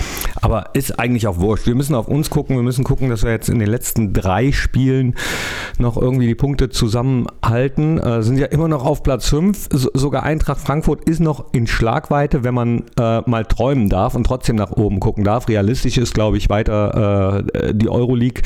aber 0.41 0.69
ist 0.73 0.97
eigentlich 0.97 1.27
auch 1.27 1.39
wurscht. 1.39 1.67
Wir 1.67 1.75
müssen 1.75 1.93
auf 1.93 2.07
uns 2.07 2.29
gucken, 2.29 2.55
wir 2.55 2.63
müssen 2.63 2.85
gucken, 2.85 3.09
dass 3.09 3.23
wir 3.23 3.31
jetzt 3.31 3.49
in 3.49 3.59
den 3.59 3.69
letzten 3.69 4.13
drei 4.13 4.53
Spielen 4.53 5.15
noch 5.77 5.97
irgendwie 5.97 6.27
die 6.27 6.35
Punkte 6.35 6.69
zusammenhalten. 6.69 7.99
Äh, 7.99 8.23
sind 8.23 8.37
ja 8.37 8.47
immer 8.47 8.69
noch 8.69 8.85
auf 8.85 9.03
Platz 9.03 9.27
5, 9.27 9.69
so, 9.71 9.89
sogar 9.93 10.23
Eintracht 10.23 10.61
Frankfurt 10.61 11.07
ist 11.09 11.19
noch 11.19 11.45
in 11.51 11.67
Schlagweite, 11.67 12.43
wenn 12.43 12.53
man 12.53 12.83
äh, 12.97 13.21
mal 13.29 13.45
träumen 13.45 13.89
darf 13.89 14.15
und 14.15 14.23
trotzdem 14.23 14.55
nach 14.55 14.71
oben 14.71 15.01
gucken 15.01 15.25
darf. 15.25 15.49
Realistisch 15.49 15.97
ist, 15.97 16.13
glaube 16.13 16.37
ich, 16.37 16.49
weiter 16.49 17.43
äh, 17.53 17.73
die 17.73 17.89
Euroleague. 17.89 18.41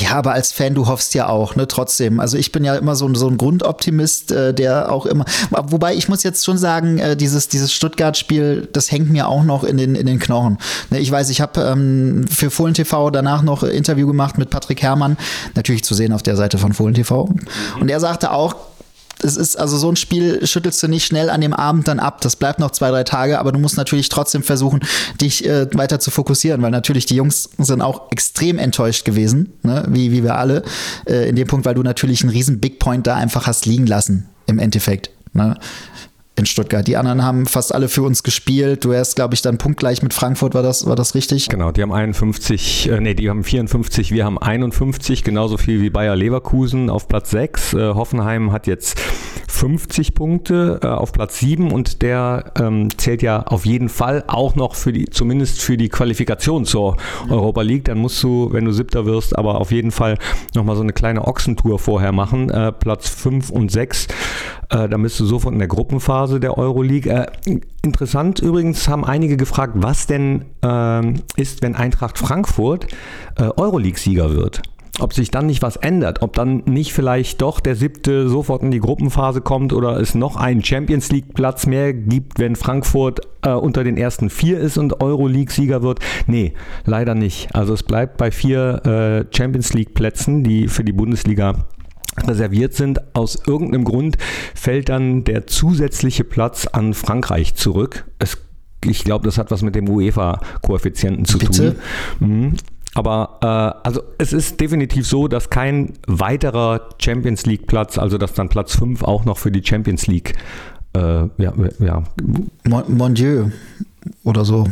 Ja, 0.00 0.14
aber 0.14 0.32
als 0.32 0.52
Fan, 0.52 0.74
du 0.74 0.88
hoffst 0.88 1.14
ja 1.14 1.28
auch, 1.28 1.54
ne, 1.54 1.68
trotzdem. 1.68 2.18
Also 2.18 2.36
ich 2.36 2.50
bin 2.50 2.64
ja 2.64 2.74
immer 2.74 2.96
so, 2.96 3.12
so 3.14 3.28
ein 3.28 3.36
Grundoptimist, 3.36 4.32
äh, 4.32 4.54
der 4.54 4.90
auch 4.90 5.06
immer, 5.06 5.24
wobei 5.52 5.94
ich 5.94 6.08
muss 6.08 6.22
jetzt 6.22 6.44
schon 6.44 6.58
sagen, 6.58 6.98
äh, 6.98 7.16
dieses, 7.16 7.48
dieses 7.48 7.72
Stuttgart-Spiel, 7.72 8.68
das 8.72 8.90
hängt 8.90 9.10
mir 9.10 9.28
auch 9.28 9.44
noch 9.44 9.64
in 9.64 9.76
den, 9.76 9.94
in 9.94 10.06
den 10.06 10.18
Knochen. 10.18 10.58
Ne, 10.90 10.98
ich 10.98 11.10
weiß, 11.10 11.30
ich 11.30 11.40
habe 11.40 11.60
ähm, 11.62 12.26
für 12.28 12.50
Fohlen 12.50 12.74
TV 12.74 13.10
danach 13.10 13.42
noch 13.42 13.62
ein 13.62 13.70
Interview 13.70 14.06
gemacht 14.06 14.38
mit 14.38 14.50
Patrick 14.50 14.82
Herrmann, 14.82 15.16
natürlich 15.54 15.84
zu 15.84 15.94
sehen 15.94 16.12
auf 16.12 16.22
der 16.22 16.36
Seite 16.36 16.58
von 16.58 16.72
Fohlen 16.72 16.94
TV. 16.94 17.28
Und 17.80 17.90
er 17.90 18.00
sagte 18.00 18.32
auch, 18.32 18.54
es 19.22 19.36
ist 19.36 19.56
also 19.56 19.76
so 19.76 19.88
ein 19.88 19.96
Spiel 19.96 20.46
schüttelst 20.46 20.82
du 20.82 20.88
nicht 20.88 21.04
schnell 21.04 21.30
an 21.30 21.40
dem 21.40 21.52
Abend 21.52 21.88
dann 21.88 22.00
ab. 22.00 22.20
Das 22.20 22.36
bleibt 22.36 22.58
noch 22.58 22.70
zwei, 22.70 22.90
drei 22.90 23.04
Tage, 23.04 23.38
aber 23.38 23.52
du 23.52 23.58
musst 23.58 23.76
natürlich 23.76 24.08
trotzdem 24.08 24.42
versuchen, 24.42 24.80
dich 25.20 25.46
äh, 25.46 25.66
weiter 25.74 26.00
zu 26.00 26.10
fokussieren, 26.10 26.62
weil 26.62 26.70
natürlich 26.70 27.06
die 27.06 27.16
Jungs 27.16 27.50
sind 27.58 27.82
auch 27.82 28.10
extrem 28.10 28.58
enttäuscht 28.58 29.04
gewesen, 29.04 29.52
ne? 29.62 29.84
wie, 29.88 30.12
wie 30.12 30.22
wir 30.22 30.36
alle, 30.36 30.62
äh, 31.06 31.28
in 31.28 31.36
dem 31.36 31.46
Punkt, 31.46 31.64
weil 31.64 31.74
du 31.74 31.82
natürlich 31.82 32.22
einen 32.22 32.30
riesen 32.30 32.60
Big 32.60 32.78
Point 32.78 33.06
da 33.06 33.14
einfach 33.16 33.46
hast 33.46 33.66
liegen 33.66 33.86
lassen, 33.86 34.28
im 34.46 34.58
Endeffekt. 34.58 35.10
Ne? 35.32 35.58
in 36.34 36.46
Stuttgart. 36.46 36.86
Die 36.86 36.96
anderen 36.96 37.22
haben 37.22 37.46
fast 37.46 37.74
alle 37.74 37.88
für 37.88 38.02
uns 38.02 38.22
gespielt. 38.22 38.84
Du 38.84 38.90
wärst, 38.90 39.16
glaube 39.16 39.34
ich, 39.34 39.42
dann 39.42 39.58
punktgleich 39.58 40.02
mit 40.02 40.14
Frankfurt, 40.14 40.54
war 40.54 40.62
das, 40.62 40.86
war 40.86 40.96
das 40.96 41.14
richtig? 41.14 41.48
Genau, 41.48 41.72
die 41.72 41.82
haben 41.82 41.92
51, 41.92 42.88
äh, 42.88 43.00
nee, 43.00 43.14
die 43.14 43.28
haben 43.28 43.44
54, 43.44 44.12
wir 44.12 44.24
haben 44.24 44.38
51, 44.38 45.24
genauso 45.24 45.58
viel 45.58 45.82
wie 45.82 45.90
Bayer 45.90 46.16
Leverkusen 46.16 46.88
auf 46.88 47.06
Platz 47.06 47.30
6. 47.30 47.74
Äh, 47.74 47.94
Hoffenheim 47.94 48.50
hat 48.52 48.66
jetzt 48.66 48.98
50 49.62 50.16
Punkte 50.16 50.80
äh, 50.82 50.88
auf 50.88 51.12
Platz 51.12 51.38
7 51.38 51.70
und 51.70 52.02
der 52.02 52.52
ähm, 52.58 52.88
zählt 52.98 53.22
ja 53.22 53.44
auf 53.44 53.64
jeden 53.64 53.88
Fall 53.88 54.24
auch 54.26 54.56
noch 54.56 54.74
für 54.74 54.92
die, 54.92 55.04
zumindest 55.04 55.62
für 55.62 55.76
die 55.76 55.88
Qualifikation 55.88 56.64
zur 56.64 56.96
Europa 57.30 57.62
League. 57.62 57.84
Dann 57.84 57.98
musst 57.98 58.20
du, 58.24 58.48
wenn 58.50 58.64
du 58.64 58.72
Siebter 58.72 59.06
wirst, 59.06 59.38
aber 59.38 59.60
auf 59.60 59.70
jeden 59.70 59.92
Fall 59.92 60.18
nochmal 60.56 60.74
so 60.74 60.82
eine 60.82 60.92
kleine 60.92 61.28
Ochsentour 61.28 61.78
vorher 61.78 62.10
machen. 62.10 62.50
Äh, 62.50 62.72
Platz 62.72 63.08
5 63.08 63.50
und 63.50 63.70
6 63.70 64.08
äh, 64.70 64.88
da 64.88 64.96
bist 64.96 65.20
du 65.20 65.26
sofort 65.26 65.52
in 65.52 65.60
der 65.60 65.68
Gruppenphase 65.68 66.40
der 66.40 66.58
Euroleague. 66.58 67.12
Äh, 67.12 67.60
interessant 67.82 68.40
übrigens 68.40 68.88
haben 68.88 69.04
einige 69.04 69.36
gefragt, 69.36 69.74
was 69.76 70.08
denn 70.08 70.46
äh, 70.64 71.12
ist, 71.36 71.62
wenn 71.62 71.76
Eintracht 71.76 72.18
Frankfurt 72.18 72.88
äh, 73.38 73.44
Euroleague-Sieger 73.44 74.34
wird 74.34 74.62
ob 74.98 75.14
sich 75.14 75.30
dann 75.30 75.46
nicht 75.46 75.62
was 75.62 75.76
ändert, 75.76 76.20
ob 76.20 76.34
dann 76.34 76.62
nicht 76.66 76.92
vielleicht 76.92 77.40
doch 77.40 77.60
der 77.60 77.76
siebte 77.76 78.28
sofort 78.28 78.62
in 78.62 78.70
die 78.70 78.80
Gruppenphase 78.80 79.40
kommt 79.40 79.72
oder 79.72 79.98
es 79.98 80.14
noch 80.14 80.36
einen 80.36 80.62
Champions 80.62 81.10
League 81.10 81.32
Platz 81.34 81.66
mehr 81.66 81.94
gibt, 81.94 82.38
wenn 82.38 82.56
Frankfurt 82.56 83.20
äh, 83.42 83.50
unter 83.50 83.84
den 83.84 83.96
ersten 83.96 84.28
vier 84.28 84.58
ist 84.58 84.76
und 84.76 85.00
Euroleague 85.00 85.52
Sieger 85.52 85.82
wird. 85.82 86.00
Nee, 86.26 86.52
leider 86.84 87.14
nicht. 87.14 87.54
Also 87.54 87.72
es 87.72 87.82
bleibt 87.82 88.18
bei 88.18 88.30
vier 88.30 89.26
äh, 89.30 89.36
Champions 89.36 89.72
League 89.72 89.94
Plätzen, 89.94 90.44
die 90.44 90.68
für 90.68 90.84
die 90.84 90.92
Bundesliga 90.92 91.64
reserviert 92.26 92.74
sind. 92.74 93.00
Aus 93.14 93.38
irgendeinem 93.46 93.84
Grund 93.84 94.18
fällt 94.54 94.90
dann 94.90 95.24
der 95.24 95.46
zusätzliche 95.46 96.24
Platz 96.24 96.66
an 96.66 96.92
Frankreich 96.92 97.54
zurück. 97.54 98.04
Es, 98.18 98.36
ich 98.84 99.04
glaube, 99.04 99.24
das 99.24 99.38
hat 99.38 99.50
was 99.50 99.62
mit 99.62 99.74
dem 99.74 99.88
UEFA-Koeffizienten 99.88 101.24
zu 101.24 101.38
Bitte? 101.38 101.76
tun. 102.18 102.28
Mhm. 102.28 102.54
Aber 102.94 103.38
äh, 103.40 103.86
also 103.86 104.02
es 104.18 104.32
ist 104.32 104.60
definitiv 104.60 105.06
so, 105.06 105.28
dass 105.28 105.48
kein 105.48 105.94
weiterer 106.06 106.90
Champions 106.98 107.46
League 107.46 107.66
Platz, 107.66 107.96
also 107.98 108.18
dass 108.18 108.34
dann 108.34 108.48
Platz 108.48 108.76
5 108.76 109.02
auch 109.02 109.24
noch 109.24 109.38
für 109.38 109.50
die 109.50 109.64
Champions 109.64 110.06
League 110.06 110.34
äh, 110.94 111.28
ja, 111.38 111.52
ja. 111.78 112.02
Mon, 112.68 112.96
mon 112.96 113.14
Dieu 113.14 113.46
oder 114.24 114.44
so. 114.44 114.66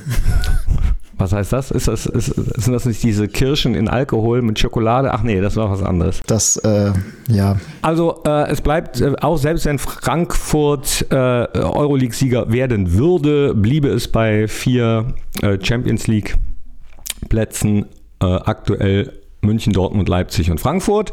Was 1.16 1.32
heißt 1.32 1.52
das? 1.52 1.70
Ist 1.70 1.86
das 1.86 2.06
ist, 2.06 2.26
sind 2.34 2.72
das 2.72 2.86
nicht 2.86 3.02
diese 3.02 3.28
Kirschen 3.28 3.74
in 3.74 3.88
Alkohol 3.88 4.40
mit 4.40 4.58
Schokolade? 4.58 5.12
Ach 5.12 5.22
nee, 5.22 5.40
das 5.40 5.54
war 5.56 5.70
was 5.70 5.82
anderes. 5.82 6.22
Das, 6.26 6.56
äh, 6.58 6.92
ja. 7.28 7.56
Also 7.82 8.22
äh, 8.24 8.50
es 8.50 8.62
bleibt, 8.62 9.02
äh, 9.02 9.14
auch 9.20 9.36
selbst 9.36 9.66
wenn 9.66 9.78
Frankfurt 9.78 11.06
äh, 11.10 11.14
Euroleague-Sieger 11.14 12.50
werden 12.50 12.94
würde, 12.94 13.54
bliebe 13.54 13.88
es 13.88 14.08
bei 14.08 14.48
vier 14.48 15.12
äh, 15.42 15.58
Champions 15.62 16.06
League-Plätzen 16.06 17.84
äh, 18.20 18.26
aktuell 18.26 19.20
München, 19.42 19.72
Dortmund, 19.72 20.08
Leipzig 20.08 20.50
und 20.50 20.60
Frankfurt. 20.60 21.12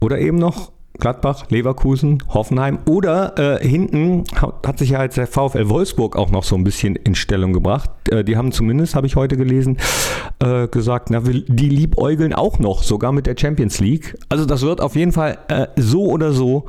Oder 0.00 0.18
eben 0.18 0.38
noch 0.38 0.72
Gladbach, 1.00 1.46
Leverkusen, 1.48 2.22
Hoffenheim 2.28 2.80
oder 2.86 3.58
äh, 3.60 3.66
hinten 3.66 4.24
hat 4.36 4.78
sich 4.78 4.90
ja 4.90 5.02
jetzt 5.02 5.16
der 5.16 5.26
VfL 5.26 5.68
Wolfsburg 5.68 6.14
auch 6.14 6.30
noch 6.30 6.44
so 6.44 6.54
ein 6.56 6.64
bisschen 6.64 6.94
in 6.94 7.14
Stellung 7.14 7.52
gebracht. 7.52 7.90
Äh, 8.10 8.22
die 8.22 8.36
haben 8.36 8.52
zumindest, 8.52 8.94
habe 8.94 9.06
ich 9.06 9.16
heute 9.16 9.36
gelesen, 9.36 9.78
äh, 10.40 10.68
gesagt, 10.68 11.10
na, 11.10 11.20
die 11.20 11.68
liebäugeln 11.68 12.34
auch 12.34 12.58
noch, 12.58 12.82
sogar 12.82 13.12
mit 13.12 13.26
der 13.26 13.34
Champions 13.38 13.80
League. 13.80 14.18
Also 14.28 14.44
das 14.44 14.62
wird 14.62 14.80
auf 14.80 14.94
jeden 14.94 15.12
Fall 15.12 15.38
äh, 15.48 15.66
so 15.76 16.04
oder 16.04 16.32
so 16.32 16.66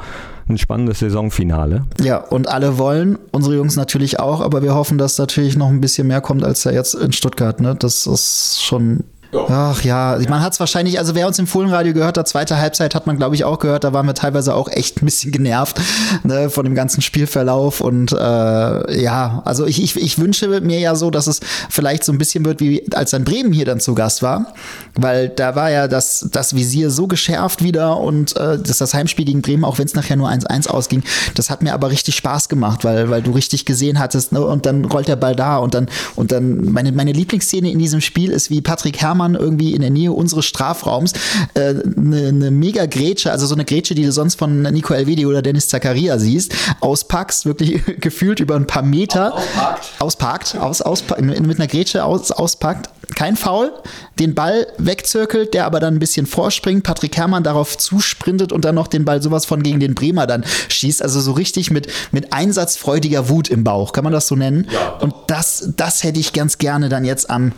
ein 0.48 0.58
spannendes 0.58 1.00
Saisonfinale. 1.00 1.84
Ja, 2.02 2.18
und 2.18 2.48
alle 2.48 2.78
wollen, 2.78 3.18
unsere 3.32 3.56
Jungs 3.56 3.76
natürlich 3.76 4.20
auch, 4.20 4.42
aber 4.42 4.62
wir 4.62 4.76
hoffen, 4.76 4.98
dass 4.98 5.18
natürlich 5.18 5.58
noch 5.58 5.68
ein 5.68 5.82
bisschen 5.82 6.08
mehr 6.08 6.22
kommt 6.22 6.44
als 6.44 6.64
ja 6.64 6.72
jetzt 6.72 6.94
in 6.94 7.12
Stuttgart. 7.12 7.60
Ne? 7.60 7.76
Das 7.76 8.08
ist 8.08 8.64
schon 8.64 9.04
Ach 9.34 9.82
ja, 9.84 10.20
man 10.28 10.42
hat 10.42 10.54
es 10.54 10.60
wahrscheinlich, 10.60 11.00
also 11.00 11.16
wer 11.16 11.26
uns 11.26 11.40
im 11.40 11.48
Fohlenradio 11.48 11.94
gehört 11.94 12.18
hat, 12.18 12.28
zweite 12.28 12.58
Halbzeit 12.58 12.94
hat 12.96 13.08
man, 13.08 13.18
glaube 13.18 13.36
ich, 13.36 13.46
auch 13.46 13.60
gehört, 13.60 13.84
da 13.86 13.94
waren 13.94 14.06
wir 14.06 14.14
teilweise 14.14 14.54
auch 14.54 14.68
echt 14.68 15.02
ein 15.02 15.06
bisschen 15.06 15.32
genervt 15.32 15.80
ne, 16.24 16.50
von 16.50 16.66
dem 16.66 16.76
ganzen 16.76 17.02
Spielverlauf. 17.02 17.80
Und 17.80 18.12
äh, 18.12 19.02
ja, 19.02 19.42
also 19.46 19.66
ich, 19.66 19.82
ich, 19.82 19.96
ich 19.96 20.20
wünsche 20.20 20.48
mir 20.62 20.80
ja 20.80 20.96
so, 20.96 21.12
dass 21.12 21.28
es 21.28 21.40
vielleicht 21.70 22.04
so 22.04 22.12
ein 22.12 22.18
bisschen 22.18 22.44
wird, 22.44 22.60
wie 22.60 22.84
als 22.94 23.12
dann 23.12 23.24
Bremen 23.24 23.54
hier 23.54 23.66
dann 23.66 23.80
zu 23.80 23.96
Gast 23.96 24.22
war. 24.22 24.54
Weil 24.96 25.30
da 25.30 25.56
war 25.56 25.72
ja 25.72 25.88
das, 25.88 26.28
das 26.32 26.54
Visier 26.56 26.92
so 26.92 27.08
geschärft 27.08 27.64
wieder 27.64 27.98
und 27.98 28.36
äh, 28.36 28.60
das, 28.60 28.80
das 28.80 28.94
Heimspiel 28.94 29.26
gegen 29.26 29.42
Bremen, 29.42 29.64
auch 29.64 29.78
wenn 29.78 29.86
es 29.86 29.96
nachher 29.96 30.18
nur 30.18 30.30
1-1 30.30 30.68
ausging, 30.68 31.04
das 31.36 31.50
hat 31.50 31.62
mir 31.62 31.74
aber 31.74 31.90
richtig 31.90 32.16
Spaß 32.16 32.50
gemacht, 32.50 32.84
weil, 32.84 33.10
weil 33.10 33.22
du 33.22 33.32
richtig 33.32 33.66
gesehen 33.66 34.00
hattest, 34.00 34.34
ne, 34.34 34.42
und 34.42 34.66
dann 34.66 34.84
rollt 34.86 35.08
der 35.08 35.16
Ball 35.16 35.36
da 35.36 35.58
und 35.58 35.74
dann, 35.74 35.88
und 36.16 36.34
dann 36.34 36.72
meine, 36.72 36.92
meine 36.92 37.14
Lieblingsszene 37.14 37.72
in 37.72 37.80
diesem 37.80 38.02
Spiel 38.02 38.32
ist, 38.32 38.50
wie 38.50 38.62
Patrick 38.62 39.02
Herrmann 39.02 39.21
Hamann 39.22 39.36
irgendwie 39.36 39.74
in 39.74 39.82
der 39.82 39.90
Nähe 39.90 40.12
unseres 40.12 40.46
Strafraums 40.46 41.14
eine 41.56 41.64
äh, 41.64 41.84
ne, 41.96 42.34
ne 42.34 42.52
mega 42.52 42.86
Grätsche, 42.86 43.32
also 43.32 43.46
so 43.46 43.54
eine 43.54 43.66
Grätsche, 43.66 43.96
die 43.96 44.04
du 44.04 44.12
sonst 44.12 44.36
von 44.36 44.62
Nico 44.62 44.94
Elvedi 44.94 45.26
oder 45.26 45.42
Dennis 45.42 45.68
Zakaria 45.68 46.18
siehst, 46.18 46.54
auspackst, 46.80 47.46
wirklich 47.46 47.82
gefühlt 48.00 48.40
über 48.40 48.56
ein 48.56 48.68
paar 48.68 48.84
Meter. 48.84 49.34
Ausparkt. 49.34 49.90
Ausparkt, 50.00 50.58
aus, 50.58 50.82
aus, 50.82 51.04
mit 51.20 51.60
einer 51.60 51.68
Grätsche 51.68 52.04
aus, 52.04 52.32
auspackt. 52.32 52.90
Kein 53.16 53.36
Foul, 53.36 53.74
den 54.20 54.36
Ball 54.36 54.68
wegzirkelt, 54.78 55.54
der 55.54 55.66
aber 55.66 55.82
dann 55.82 55.96
ein 55.96 56.00
bisschen 56.00 56.26
vorspringt, 56.26 56.84
Patrick 56.84 57.18
Herrmann 57.18 57.44
darauf 57.44 57.78
zusprintet 57.78 58.54
und 58.54 58.64
dann 58.64 58.76
noch 58.76 58.88
den 58.88 59.04
Ball 59.04 59.22
sowas 59.22 59.46
von 59.46 59.64
gegen 59.64 59.82
den 59.82 59.96
Bremer 59.96 60.28
dann 60.28 60.46
schießt. 60.70 61.02
Also 61.04 61.20
so 61.20 61.34
richtig 61.34 61.72
mit, 61.72 61.88
mit 62.12 62.32
einsatzfreudiger 62.32 63.28
Wut 63.28 63.50
im 63.50 63.66
Bauch, 63.66 63.92
kann 63.92 64.06
man 64.06 64.14
das 64.14 64.28
so 64.28 64.36
nennen? 64.36 64.68
Ja, 64.72 64.92
und 65.02 65.14
das, 65.28 65.74
das 65.76 66.04
hätte 66.04 66.20
ich 66.22 66.32
ganz 66.32 66.58
gerne 66.58 66.88
dann 66.88 67.04
jetzt 67.04 67.30
am 67.30 67.52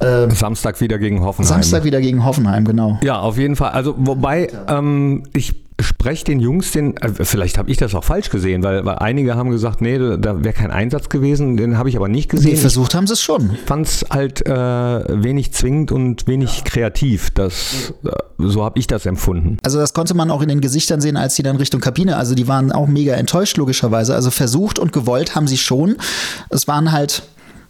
äh, 0.00 0.30
Samstag 0.30 0.80
wieder 0.80 0.98
gegen 0.98 1.07
Hoffenheim. 1.22 1.48
Samstag 1.48 1.84
wieder 1.84 2.00
gegen 2.00 2.24
Hoffenheim, 2.24 2.64
genau. 2.64 2.98
Ja, 3.02 3.20
auf 3.20 3.38
jeden 3.38 3.56
Fall. 3.56 3.70
Also 3.70 3.94
wobei 3.96 4.48
ähm, 4.68 5.24
ich 5.34 5.54
spreche 5.80 6.24
den 6.24 6.40
Jungs 6.40 6.72
den, 6.72 6.96
äh, 6.96 7.10
vielleicht 7.24 7.58
habe 7.58 7.70
ich 7.70 7.76
das 7.76 7.94
auch 7.94 8.04
falsch 8.04 8.30
gesehen, 8.30 8.62
weil, 8.62 8.84
weil 8.84 8.96
einige 8.96 9.36
haben 9.36 9.50
gesagt, 9.50 9.80
nee, 9.80 9.98
da 9.98 10.42
wäre 10.42 10.52
kein 10.52 10.70
Einsatz 10.70 11.08
gewesen, 11.08 11.56
den 11.56 11.78
habe 11.78 11.88
ich 11.88 11.96
aber 11.96 12.08
nicht 12.08 12.28
gesehen. 12.28 12.52
Nee, 12.52 12.56
versucht 12.56 12.94
haben 12.94 13.06
sie 13.06 13.12
es 13.12 13.22
schon. 13.22 13.56
Fand 13.66 13.86
es 13.86 14.04
halt 14.10 14.46
äh, 14.46 14.52
wenig 14.52 15.52
zwingend 15.52 15.92
und 15.92 16.26
wenig 16.26 16.64
kreativ. 16.64 17.30
Das, 17.30 17.92
äh, 18.04 18.10
so 18.38 18.64
habe 18.64 18.78
ich 18.78 18.86
das 18.86 19.06
empfunden. 19.06 19.58
Also 19.62 19.78
das 19.78 19.94
konnte 19.94 20.14
man 20.14 20.30
auch 20.30 20.42
in 20.42 20.48
den 20.48 20.60
Gesichtern 20.60 21.00
sehen, 21.00 21.16
als 21.16 21.36
sie 21.36 21.42
dann 21.42 21.56
Richtung 21.56 21.80
Kabine, 21.80 22.16
also 22.16 22.34
die 22.34 22.48
waren 22.48 22.72
auch 22.72 22.88
mega 22.88 23.14
enttäuscht 23.14 23.56
logischerweise. 23.56 24.14
Also 24.14 24.30
versucht 24.30 24.78
und 24.78 24.92
gewollt 24.92 25.36
haben 25.36 25.46
sie 25.46 25.58
schon. 25.58 25.96
Es 26.50 26.66
waren 26.66 26.90
halt 26.90 27.22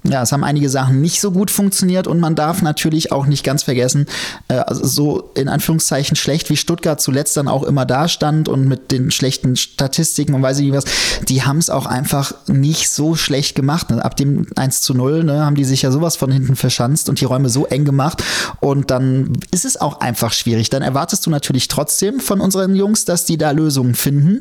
ja, 0.08 0.22
es 0.22 0.32
haben 0.32 0.44
einige 0.44 0.68
Sachen 0.68 1.00
nicht 1.00 1.20
so 1.20 1.30
gut 1.30 1.50
funktioniert 1.50 2.06
und 2.06 2.20
man 2.20 2.34
darf 2.34 2.62
natürlich 2.62 3.12
auch 3.12 3.26
nicht 3.26 3.44
ganz 3.44 3.62
vergessen, 3.62 4.06
äh, 4.48 4.54
also 4.54 4.86
so 4.86 5.30
in 5.34 5.48
Anführungszeichen 5.48 6.16
schlecht 6.16 6.50
wie 6.50 6.56
Stuttgart 6.56 7.00
zuletzt 7.00 7.36
dann 7.36 7.48
auch 7.48 7.62
immer 7.62 7.84
da 7.86 8.08
stand 8.08 8.48
und 8.48 8.66
mit 8.66 8.90
den 8.90 9.10
schlechten 9.10 9.56
Statistiken 9.56 10.34
und 10.34 10.42
weiß 10.42 10.58
ich 10.58 10.66
nicht 10.66 10.76
was, 10.76 10.84
die 11.28 11.42
haben 11.42 11.58
es 11.58 11.70
auch 11.70 11.86
einfach 11.86 12.32
nicht 12.46 12.88
so 12.90 13.14
schlecht 13.14 13.54
gemacht. 13.54 13.90
Ne? 13.90 14.04
Ab 14.04 14.16
dem 14.16 14.46
1 14.56 14.82
zu 14.82 14.94
0 14.94 15.24
ne, 15.24 15.44
haben 15.44 15.56
die 15.56 15.64
sich 15.64 15.82
ja 15.82 15.90
sowas 15.90 16.16
von 16.16 16.30
hinten 16.30 16.56
verschanzt 16.56 17.08
und 17.08 17.20
die 17.20 17.24
Räume 17.24 17.48
so 17.48 17.66
eng 17.66 17.84
gemacht 17.84 18.22
und 18.60 18.90
dann 18.90 19.32
ist 19.50 19.64
es 19.64 19.80
auch 19.80 20.00
einfach 20.00 20.32
schwierig. 20.32 20.70
Dann 20.70 20.82
erwartest 20.82 21.26
du 21.26 21.30
natürlich 21.30 21.68
trotzdem 21.68 22.20
von 22.20 22.40
unseren 22.40 22.74
Jungs, 22.74 23.04
dass 23.04 23.24
die 23.24 23.38
da 23.38 23.50
Lösungen 23.50 23.94
finden, 23.94 24.40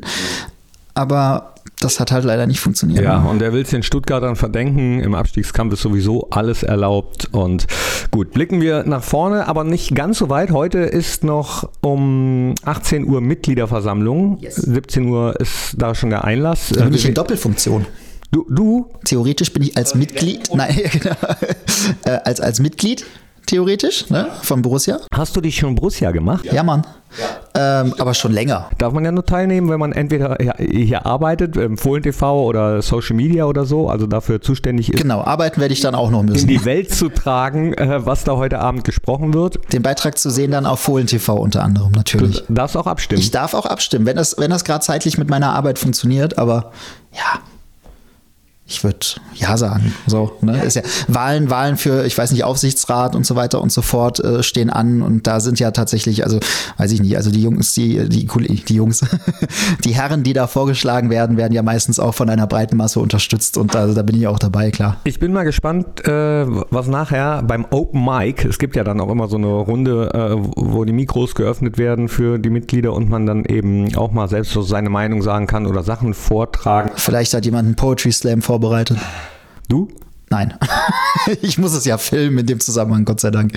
aber 0.94 1.54
das 1.80 2.00
hat 2.00 2.10
halt 2.10 2.24
leider 2.24 2.46
nicht 2.46 2.60
funktioniert. 2.60 3.04
Ja, 3.04 3.22
und 3.22 3.40
er 3.40 3.52
will 3.52 3.62
es 3.62 3.70
den 3.70 3.82
Stuttgartern 3.82 4.36
verdenken. 4.36 5.00
Im 5.00 5.14
Abstiegskampf 5.14 5.74
ist 5.74 5.82
sowieso 5.82 6.28
alles 6.30 6.62
erlaubt. 6.62 7.28
Und 7.32 7.66
gut, 8.10 8.32
blicken 8.32 8.60
wir 8.60 8.84
nach 8.84 9.04
vorne, 9.04 9.46
aber 9.46 9.64
nicht 9.64 9.94
ganz 9.94 10.18
so 10.18 10.28
weit. 10.28 10.50
Heute 10.50 10.78
ist 10.78 11.22
noch 11.22 11.70
um 11.80 12.54
18 12.64 13.06
Uhr 13.06 13.20
Mitgliederversammlung. 13.20 14.38
Yes. 14.40 14.56
17 14.56 15.08
Uhr 15.08 15.38
ist 15.40 15.74
da 15.76 15.94
schon 15.94 16.10
der 16.10 16.24
Einlass. 16.24 16.70
Da 16.74 16.84
bin 16.84 16.94
ich 16.94 17.06
in 17.06 17.14
Doppelfunktion. 17.14 17.86
Du, 18.30 18.44
du? 18.50 18.90
Theoretisch 19.04 19.52
bin 19.52 19.62
ich 19.62 19.76
als 19.76 19.94
Mitglied, 19.94 20.50
nein, 20.54 20.78
genau, 20.92 21.16
äh, 22.04 22.18
als, 22.24 22.40
als 22.40 22.60
Mitglied 22.60 23.06
theoretisch, 23.48 24.08
ne, 24.10 24.28
von 24.42 24.62
Borussia. 24.62 25.00
Hast 25.12 25.34
du 25.34 25.40
dich 25.40 25.56
schon 25.56 25.74
Borussia 25.74 26.10
gemacht? 26.12 26.44
Ja, 26.52 26.62
Mann. 26.62 26.86
Ja. 27.54 27.80
Ähm, 27.82 27.94
aber 27.98 28.12
schon 28.12 28.32
länger. 28.32 28.68
Darf 28.76 28.92
man 28.92 29.04
ja 29.04 29.10
nur 29.10 29.24
teilnehmen, 29.24 29.70
wenn 29.70 29.80
man 29.80 29.92
entweder 29.92 30.36
hier 30.58 31.06
arbeitet, 31.06 31.56
im 31.56 31.78
Fohlen 31.78 32.02
TV 32.02 32.44
oder 32.44 32.82
Social 32.82 33.16
Media 33.16 33.46
oder 33.46 33.64
so, 33.64 33.88
also 33.88 34.06
dafür 34.06 34.42
zuständig 34.42 34.92
ist. 34.92 35.00
Genau, 35.00 35.22
arbeiten 35.22 35.60
werde 35.60 35.72
ich 35.72 35.80
dann 35.80 35.94
auch 35.94 36.10
noch 36.10 36.22
müssen. 36.22 36.42
In 36.42 36.48
die 36.48 36.64
Welt 36.64 36.92
zu 36.92 37.08
tragen, 37.08 37.72
äh, 37.72 38.04
was 38.04 38.24
da 38.24 38.36
heute 38.36 38.58
Abend 38.58 38.84
gesprochen 38.84 39.32
wird. 39.32 39.58
Den 39.72 39.82
Beitrag 39.82 40.18
zu 40.18 40.30
sehen 40.30 40.50
dann 40.50 40.66
auf 40.66 40.80
Fohlen 40.80 41.06
TV 41.06 41.34
unter 41.34 41.64
anderem 41.64 41.92
natürlich. 41.92 42.44
Du 42.46 42.52
darfst 42.52 42.76
auch 42.76 42.86
abstimmen. 42.86 43.20
Ich 43.20 43.30
darf 43.30 43.54
auch 43.54 43.66
abstimmen, 43.66 44.04
wenn 44.04 44.16
das, 44.16 44.36
wenn 44.38 44.50
das 44.50 44.64
gerade 44.64 44.84
zeitlich 44.84 45.16
mit 45.16 45.30
meiner 45.30 45.54
Arbeit 45.54 45.78
funktioniert, 45.78 46.38
aber 46.38 46.72
ja, 47.12 47.40
ich 48.68 48.84
würde 48.84 48.98
ja 49.34 49.56
sagen. 49.56 49.94
So, 50.06 50.32
ne? 50.42 50.62
Ist 50.62 50.76
ja 50.76 50.82
Wahlen, 51.08 51.48
Wahlen 51.48 51.78
für, 51.78 52.04
ich 52.04 52.16
weiß 52.16 52.32
nicht, 52.32 52.44
Aufsichtsrat 52.44 53.16
und 53.16 53.24
so 53.24 53.34
weiter 53.34 53.62
und 53.62 53.72
so 53.72 53.80
fort 53.80 54.20
äh, 54.20 54.42
stehen 54.42 54.68
an 54.68 55.00
und 55.00 55.26
da 55.26 55.40
sind 55.40 55.58
ja 55.58 55.70
tatsächlich, 55.70 56.22
also 56.24 56.38
weiß 56.76 56.92
ich 56.92 57.00
nicht, 57.00 57.16
also 57.16 57.30
die 57.30 57.42
Jungs, 57.42 57.72
die, 57.72 58.06
die, 58.10 58.26
die 58.26 58.74
Jungs, 58.74 59.00
die 59.84 59.94
Herren, 59.94 60.22
die 60.22 60.34
da 60.34 60.46
vorgeschlagen 60.46 61.08
werden, 61.08 61.38
werden 61.38 61.54
ja 61.54 61.62
meistens 61.62 61.98
auch 61.98 62.14
von 62.14 62.28
einer 62.28 62.46
breiten 62.46 62.76
Masse 62.76 63.00
unterstützt 63.00 63.56
und 63.56 63.74
da, 63.74 63.86
da 63.86 64.02
bin 64.02 64.16
ich 64.16 64.26
auch 64.26 64.38
dabei, 64.38 64.70
klar. 64.70 64.98
Ich 65.04 65.18
bin 65.18 65.32
mal 65.32 65.44
gespannt, 65.44 66.06
äh, 66.06 66.46
was 66.70 66.88
nachher 66.88 67.42
beim 67.42 67.64
Open 67.70 68.04
Mic, 68.04 68.46
es 68.46 68.58
gibt 68.58 68.76
ja 68.76 68.84
dann 68.84 69.00
auch 69.00 69.08
immer 69.08 69.28
so 69.28 69.38
eine 69.38 69.46
Runde, 69.46 70.10
äh, 70.12 70.36
wo 70.56 70.84
die 70.84 70.92
Mikros 70.92 71.34
geöffnet 71.34 71.78
werden 71.78 72.08
für 72.08 72.38
die 72.38 72.50
Mitglieder 72.50 72.92
und 72.92 73.08
man 73.08 73.24
dann 73.24 73.46
eben 73.46 73.96
auch 73.96 74.12
mal 74.12 74.28
selbst 74.28 74.52
so 74.52 74.60
seine 74.60 74.90
Meinung 74.90 75.22
sagen 75.22 75.46
kann 75.46 75.66
oder 75.66 75.82
Sachen 75.82 76.12
vortragen. 76.12 76.90
Vielleicht 76.96 77.32
hat 77.32 77.46
jemand 77.46 77.64
einen 77.64 77.74
Poetry 77.74 78.12
Slam 78.12 78.42
vor 78.42 78.57
vorbereitet. 78.58 78.98
Du? 79.68 79.88
Nein. 80.30 80.54
ich 81.42 81.58
muss 81.58 81.74
es 81.74 81.84
ja 81.84 81.96
filmen 81.96 82.38
in 82.38 82.46
dem 82.46 82.60
Zusammenhang, 82.60 83.04
Gott 83.04 83.20
sei 83.20 83.30
Dank. 83.30 83.52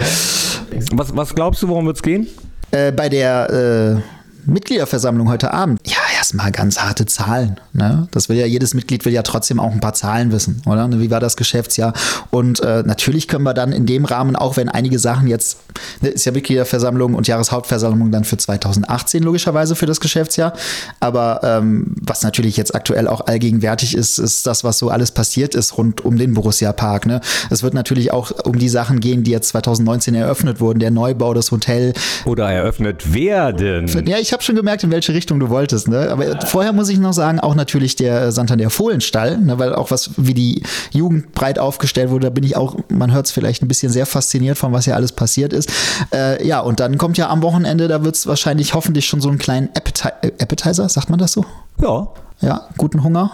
Was, 0.91 1.15
was 1.15 1.35
glaubst 1.35 1.63
du, 1.63 1.67
worum 1.67 1.85
wird 1.87 1.97
es 1.97 2.03
gehen? 2.03 2.27
Äh, 2.69 2.91
bei 2.91 3.09
der 3.09 4.01
äh, 4.45 4.49
Mitgliederversammlung 4.49 5.27
heute 5.27 5.53
Abend. 5.53 5.79
Ja, 5.85 5.97
erstmal 6.31 6.51
ganz 6.51 6.79
harte 6.79 7.05
Zahlen. 7.05 7.59
Ne? 7.73 8.07
Das 8.11 8.29
will 8.29 8.37
ja, 8.37 8.45
jedes 8.45 8.73
Mitglied 8.73 9.03
will 9.03 9.11
ja 9.11 9.21
trotzdem 9.21 9.59
auch 9.59 9.71
ein 9.71 9.81
paar 9.81 9.93
Zahlen 9.93 10.31
wissen, 10.31 10.61
oder? 10.65 10.87
Ne, 10.87 10.99
wie 10.99 11.11
war 11.11 11.19
das 11.19 11.35
Geschäftsjahr? 11.35 11.93
Und 12.29 12.61
äh, 12.61 12.83
natürlich 12.85 13.27
können 13.27 13.43
wir 13.43 13.53
dann 13.53 13.73
in 13.73 13.85
dem 13.85 14.05
Rahmen, 14.05 14.35
auch 14.35 14.55
wenn 14.55 14.69
einige 14.69 14.97
Sachen 14.97 15.27
jetzt, 15.27 15.57
ne, 16.01 16.09
ist 16.09 16.25
ja 16.25 16.31
Mitgliederversammlung 16.31 17.15
und 17.15 17.27
Jahreshauptversammlung 17.27 18.11
dann 18.11 18.23
für 18.23 18.37
2018 18.37 19.23
logischerweise 19.23 19.75
für 19.75 19.85
das 19.85 19.99
Geschäftsjahr. 19.99 20.53
Aber 21.01 21.41
ähm, 21.43 21.95
was 22.01 22.23
natürlich 22.23 22.55
jetzt 22.55 22.73
aktuell 22.73 23.07
auch 23.07 23.27
allgegenwärtig 23.27 23.95
ist, 23.95 24.17
ist 24.17 24.47
das, 24.47 24.63
was 24.63 24.77
so 24.77 24.89
alles 24.89 25.11
passiert 25.11 25.55
ist 25.55 25.77
rund 25.77 26.05
um 26.05 26.17
den 26.17 26.33
Borussia 26.33 26.71
Park. 26.71 27.05
Ne? 27.05 27.19
Es 27.49 27.61
wird 27.61 27.73
natürlich 27.73 28.11
auch 28.11 28.31
um 28.45 28.57
die 28.57 28.69
Sachen 28.69 29.01
gehen, 29.01 29.23
die 29.23 29.31
jetzt 29.31 29.49
2019 29.49 30.15
eröffnet 30.15 30.61
wurden, 30.61 30.79
der 30.79 30.91
Neubau, 30.91 31.33
das 31.33 31.51
Hotel. 31.51 31.93
Oder 32.25 32.49
eröffnet 32.49 33.13
werden. 33.13 34.07
Ja, 34.07 34.17
ich 34.17 34.31
habe 34.31 34.43
schon 34.43 34.55
gemerkt, 34.55 34.83
in 34.83 34.91
welche 34.91 35.13
Richtung 35.13 35.39
du 35.39 35.49
wolltest. 35.49 35.87
Ne? 35.87 36.20
Aber 36.29 36.45
vorher 36.45 36.73
muss 36.73 36.89
ich 36.89 36.99
noch 36.99 37.13
sagen, 37.13 37.39
auch 37.39 37.55
natürlich 37.55 37.95
der 37.95 38.31
Santander 38.31 38.69
Fohlenstall, 38.69 39.37
ne? 39.37 39.59
weil 39.59 39.73
auch 39.73 39.91
was, 39.91 40.11
wie 40.17 40.33
die 40.33 40.63
Jugend 40.91 41.33
breit 41.33 41.59
aufgestellt 41.59 42.09
wurde, 42.09 42.27
da 42.27 42.29
bin 42.29 42.43
ich 42.43 42.55
auch, 42.55 42.75
man 42.89 43.11
hört 43.11 43.25
es 43.25 43.31
vielleicht 43.31 43.61
ein 43.63 43.67
bisschen 43.67 43.91
sehr 43.91 44.05
fasziniert 44.05 44.57
von, 44.57 44.73
was 44.73 44.85
ja 44.85 44.95
alles 44.95 45.11
passiert 45.11 45.53
ist. 45.53 45.71
Äh, 46.13 46.45
ja, 46.45 46.59
und 46.59 46.79
dann 46.79 46.97
kommt 46.97 47.17
ja 47.17 47.29
am 47.29 47.41
Wochenende, 47.41 47.87
da 47.87 48.03
wird 48.03 48.15
es 48.15 48.27
wahrscheinlich 48.27 48.73
hoffentlich 48.73 49.05
schon 49.05 49.21
so 49.21 49.29
einen 49.29 49.37
kleinen 49.37 49.69
Appeti 49.73 50.07
äh, 50.21 50.31
Appetizer, 50.39 50.87
sagt 50.89 51.09
man 51.09 51.19
das 51.19 51.31
so? 51.33 51.45
Ja. 51.81 52.07
Ja, 52.41 52.67
guten 52.77 53.03
Hunger. 53.03 53.31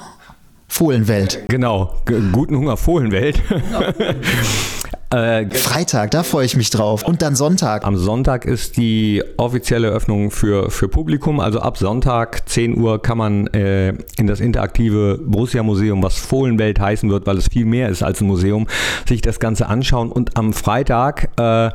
Fohlenwelt. 0.67 1.39
Genau, 1.47 1.95
G 2.05 2.19
guten 2.31 2.57
Hunger 2.57 2.75
Fohlenwelt. 2.75 3.41
Äh, 5.09 5.49
Freitag, 5.51 6.11
da 6.11 6.23
freue 6.23 6.45
ich 6.45 6.57
mich 6.57 6.69
drauf. 6.69 7.03
Und 7.03 7.21
dann 7.21 7.35
Sonntag. 7.35 7.85
Am 7.85 7.95
Sonntag 7.95 8.43
ist 8.43 8.75
die 8.75 9.23
offizielle 9.37 9.87
Öffnung 9.87 10.31
für, 10.31 10.69
für 10.69 10.89
Publikum. 10.89 11.39
Also 11.39 11.61
ab 11.61 11.77
Sonntag 11.77 12.49
10 12.49 12.77
Uhr 12.77 13.01
kann 13.01 13.17
man 13.17 13.47
äh, 13.47 13.93
in 14.17 14.27
das 14.27 14.41
interaktive 14.41 15.17
Borussia 15.23 15.63
Museum, 15.63 16.03
was 16.03 16.17
Fohlenwelt 16.17 16.81
heißen 16.81 17.09
wird, 17.09 17.25
weil 17.25 17.37
es 17.37 17.47
viel 17.47 17.65
mehr 17.65 17.87
ist 17.87 18.03
als 18.03 18.19
ein 18.19 18.27
Museum, 18.27 18.67
sich 19.07 19.21
das 19.21 19.39
Ganze 19.39 19.67
anschauen. 19.67 20.11
Und 20.11 20.35
am 20.35 20.51
Freitag, 20.51 21.29
äh, 21.37 21.69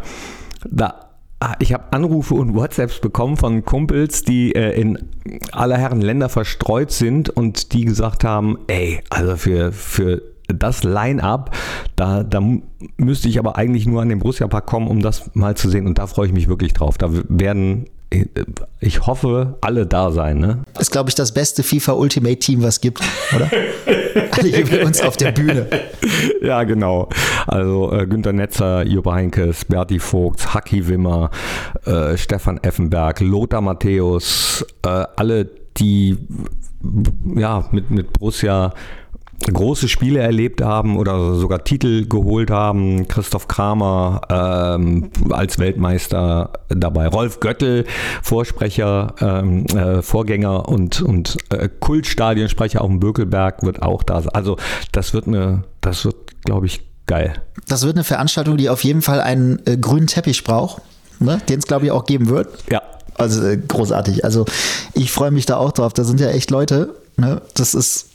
da 0.68 1.00
ah, 1.40 1.54
ich 1.58 1.72
habe 1.72 1.84
Anrufe 1.90 2.34
und 2.34 2.54
WhatsApps 2.54 3.00
bekommen 3.00 3.38
von 3.38 3.64
Kumpels, 3.64 4.24
die 4.24 4.54
äh, 4.54 4.78
in 4.78 5.08
aller 5.52 5.78
Herren 5.78 6.02
Länder 6.02 6.28
verstreut 6.28 6.90
sind 6.90 7.30
und 7.30 7.72
die 7.72 7.86
gesagt 7.86 8.24
haben, 8.24 8.58
ey, 8.66 9.00
also 9.08 9.36
für, 9.36 9.72
für 9.72 10.31
das 10.54 10.84
Line-up, 10.84 11.54
da, 11.96 12.22
da 12.22 12.42
müsste 12.96 13.28
ich 13.28 13.38
aber 13.38 13.56
eigentlich 13.56 13.86
nur 13.86 14.02
an 14.02 14.08
den 14.08 14.18
Borussia 14.18 14.46
Park 14.48 14.66
kommen, 14.66 14.88
um 14.88 15.00
das 15.00 15.34
mal 15.34 15.56
zu 15.56 15.68
sehen 15.68 15.86
und 15.86 15.98
da 15.98 16.06
freue 16.06 16.26
ich 16.26 16.32
mich 16.32 16.48
wirklich 16.48 16.72
drauf. 16.72 16.98
Da 16.98 17.08
werden 17.28 17.86
ich 18.80 19.06
hoffe, 19.06 19.56
alle 19.60 19.86
da 19.86 20.10
sein. 20.10 20.38
Ne? 20.38 20.64
Ist, 20.78 20.92
glaube 20.92 21.08
ich, 21.08 21.14
das 21.14 21.32
beste 21.32 21.62
FIFA 21.62 21.92
Ultimate 21.92 22.38
Team, 22.38 22.62
was 22.62 22.80
gibt, 22.80 23.00
oder? 23.34 23.50
alle 24.32 24.48
hier 24.48 24.66
bei 24.66 24.84
uns 24.84 25.00
auf 25.00 25.16
der 25.16 25.32
Bühne. 25.32 25.66
Ja, 26.42 26.64
genau. 26.64 27.08
Also 27.46 27.92
äh, 27.92 28.06
Günter 28.06 28.32
Netzer, 28.32 28.86
Juppe 28.86 29.12
Heinkes, 29.12 29.64
Berti 29.64 29.98
Vogts, 29.98 30.52
Haki 30.52 30.88
Wimmer, 30.88 31.30
äh, 31.84 32.16
Stefan 32.16 32.58
Effenberg, 32.62 33.20
Lothar 33.20 33.60
Matthäus, 33.60 34.66
äh, 34.84 35.04
alle, 35.16 35.48
die 35.78 36.18
ja 37.36 37.64
mit, 37.70 37.90
mit 37.90 38.12
Borussia 38.12 38.74
große 39.42 39.88
Spiele 39.88 40.20
erlebt 40.20 40.62
haben 40.62 40.96
oder 40.96 41.34
sogar 41.34 41.64
Titel 41.64 42.06
geholt 42.06 42.50
haben. 42.50 43.08
Christoph 43.08 43.48
Kramer 43.48 44.20
ähm, 44.28 45.10
als 45.30 45.58
Weltmeister 45.58 46.52
dabei. 46.68 47.08
Rolf 47.08 47.40
Göttel, 47.40 47.84
Vorsprecher, 48.22 49.14
ähm, 49.20 49.66
äh, 49.66 50.02
Vorgänger 50.02 50.68
und, 50.68 51.02
und 51.02 51.36
äh, 51.50 51.68
Kultstadionsprecher 51.68 52.80
auf 52.80 52.88
dem 52.88 53.00
Bökelberg 53.00 53.62
wird 53.62 53.82
auch 53.82 54.02
da 54.02 54.22
sein. 54.22 54.34
Also 54.34 54.56
das 54.92 55.14
wird 55.14 55.26
eine, 55.26 55.64
das 55.80 56.04
wird, 56.04 56.16
glaube 56.44 56.66
ich, 56.66 56.82
geil. 57.06 57.34
Das 57.68 57.82
wird 57.84 57.96
eine 57.96 58.04
Veranstaltung, 58.04 58.56
die 58.56 58.68
auf 58.68 58.84
jeden 58.84 59.02
Fall 59.02 59.20
einen 59.20 59.60
äh, 59.66 59.76
grünen 59.76 60.06
Teppich 60.06 60.44
braucht, 60.44 60.82
ne? 61.18 61.40
den 61.48 61.58
es, 61.58 61.66
glaube 61.66 61.86
ich, 61.86 61.90
auch 61.90 62.04
geben 62.04 62.28
wird. 62.28 62.48
Ja. 62.70 62.82
Also 63.16 63.46
äh, 63.46 63.56
großartig. 63.56 64.24
Also 64.24 64.46
ich 64.94 65.12
freue 65.12 65.30
mich 65.30 65.46
da 65.46 65.56
auch 65.56 65.72
drauf. 65.72 65.92
Da 65.92 66.04
sind 66.04 66.20
ja 66.20 66.28
echt 66.28 66.50
Leute. 66.50 66.94
Ne? 67.16 67.42
Das 67.54 67.74
ist 67.74 68.06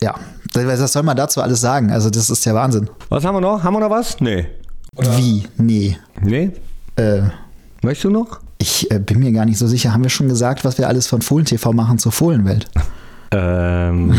ja, 0.00 0.14
was 0.54 0.92
soll 0.92 1.02
man 1.02 1.16
dazu 1.16 1.42
alles 1.42 1.60
sagen? 1.60 1.90
Also, 1.90 2.10
das 2.10 2.30
ist 2.30 2.44
ja 2.44 2.54
Wahnsinn. 2.54 2.88
Was 3.08 3.24
haben 3.24 3.34
wir 3.34 3.40
noch? 3.40 3.62
Haben 3.62 3.74
wir 3.74 3.80
noch 3.80 3.90
was? 3.90 4.20
Nee. 4.20 4.46
Oder? 4.96 5.16
Wie? 5.16 5.46
Nee. 5.56 5.96
Nee? 6.22 6.50
Äh, 6.96 7.22
Möchtest 7.82 8.04
du 8.04 8.10
noch? 8.10 8.40
Ich 8.58 8.90
äh, 8.90 8.98
bin 8.98 9.20
mir 9.20 9.30
gar 9.32 9.44
nicht 9.44 9.58
so 9.58 9.66
sicher. 9.66 9.92
Haben 9.92 10.02
wir 10.02 10.10
schon 10.10 10.28
gesagt, 10.28 10.64
was 10.64 10.78
wir 10.78 10.88
alles 10.88 11.06
von 11.06 11.22
Fohlen 11.22 11.44
TV 11.44 11.72
machen 11.72 11.98
zur 11.98 12.12
Fohlenwelt? 12.12 12.68
Ähm. 13.30 14.14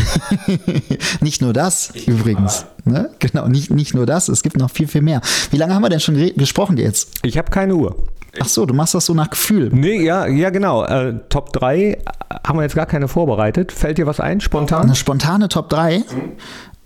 nicht 1.20 1.42
nur 1.42 1.52
das, 1.52 1.92
übrigens. 2.06 2.66
Ne? 2.84 3.10
Genau, 3.18 3.48
nicht, 3.48 3.70
nicht 3.70 3.92
nur 3.92 4.06
das, 4.06 4.28
es 4.28 4.44
gibt 4.44 4.56
noch 4.56 4.70
viel, 4.70 4.86
viel 4.86 5.02
mehr. 5.02 5.20
Wie 5.50 5.56
lange 5.56 5.74
haben 5.74 5.82
wir 5.82 5.88
denn 5.88 5.98
schon 5.98 6.14
gesprochen 6.36 6.76
jetzt? 6.76 7.10
Ich 7.24 7.36
habe 7.36 7.50
keine 7.50 7.74
Uhr. 7.74 7.96
Ach 8.38 8.46
so, 8.46 8.66
du 8.66 8.74
machst 8.74 8.94
das 8.94 9.06
so 9.06 9.14
nach 9.14 9.30
Gefühl. 9.30 9.70
Nee, 9.72 10.02
ja, 10.02 10.26
ja 10.26 10.50
genau. 10.50 10.84
Äh, 10.84 11.14
Top 11.28 11.52
3 11.52 11.98
haben 12.46 12.58
wir 12.58 12.62
jetzt 12.62 12.76
gar 12.76 12.86
keine 12.86 13.08
vorbereitet. 13.08 13.72
Fällt 13.72 13.98
dir 13.98 14.06
was 14.06 14.20
ein, 14.20 14.40
spontan? 14.40 14.82
Eine 14.82 14.94
spontane 14.94 15.48
Top 15.48 15.68
3 15.68 15.98
mhm. 15.98 16.04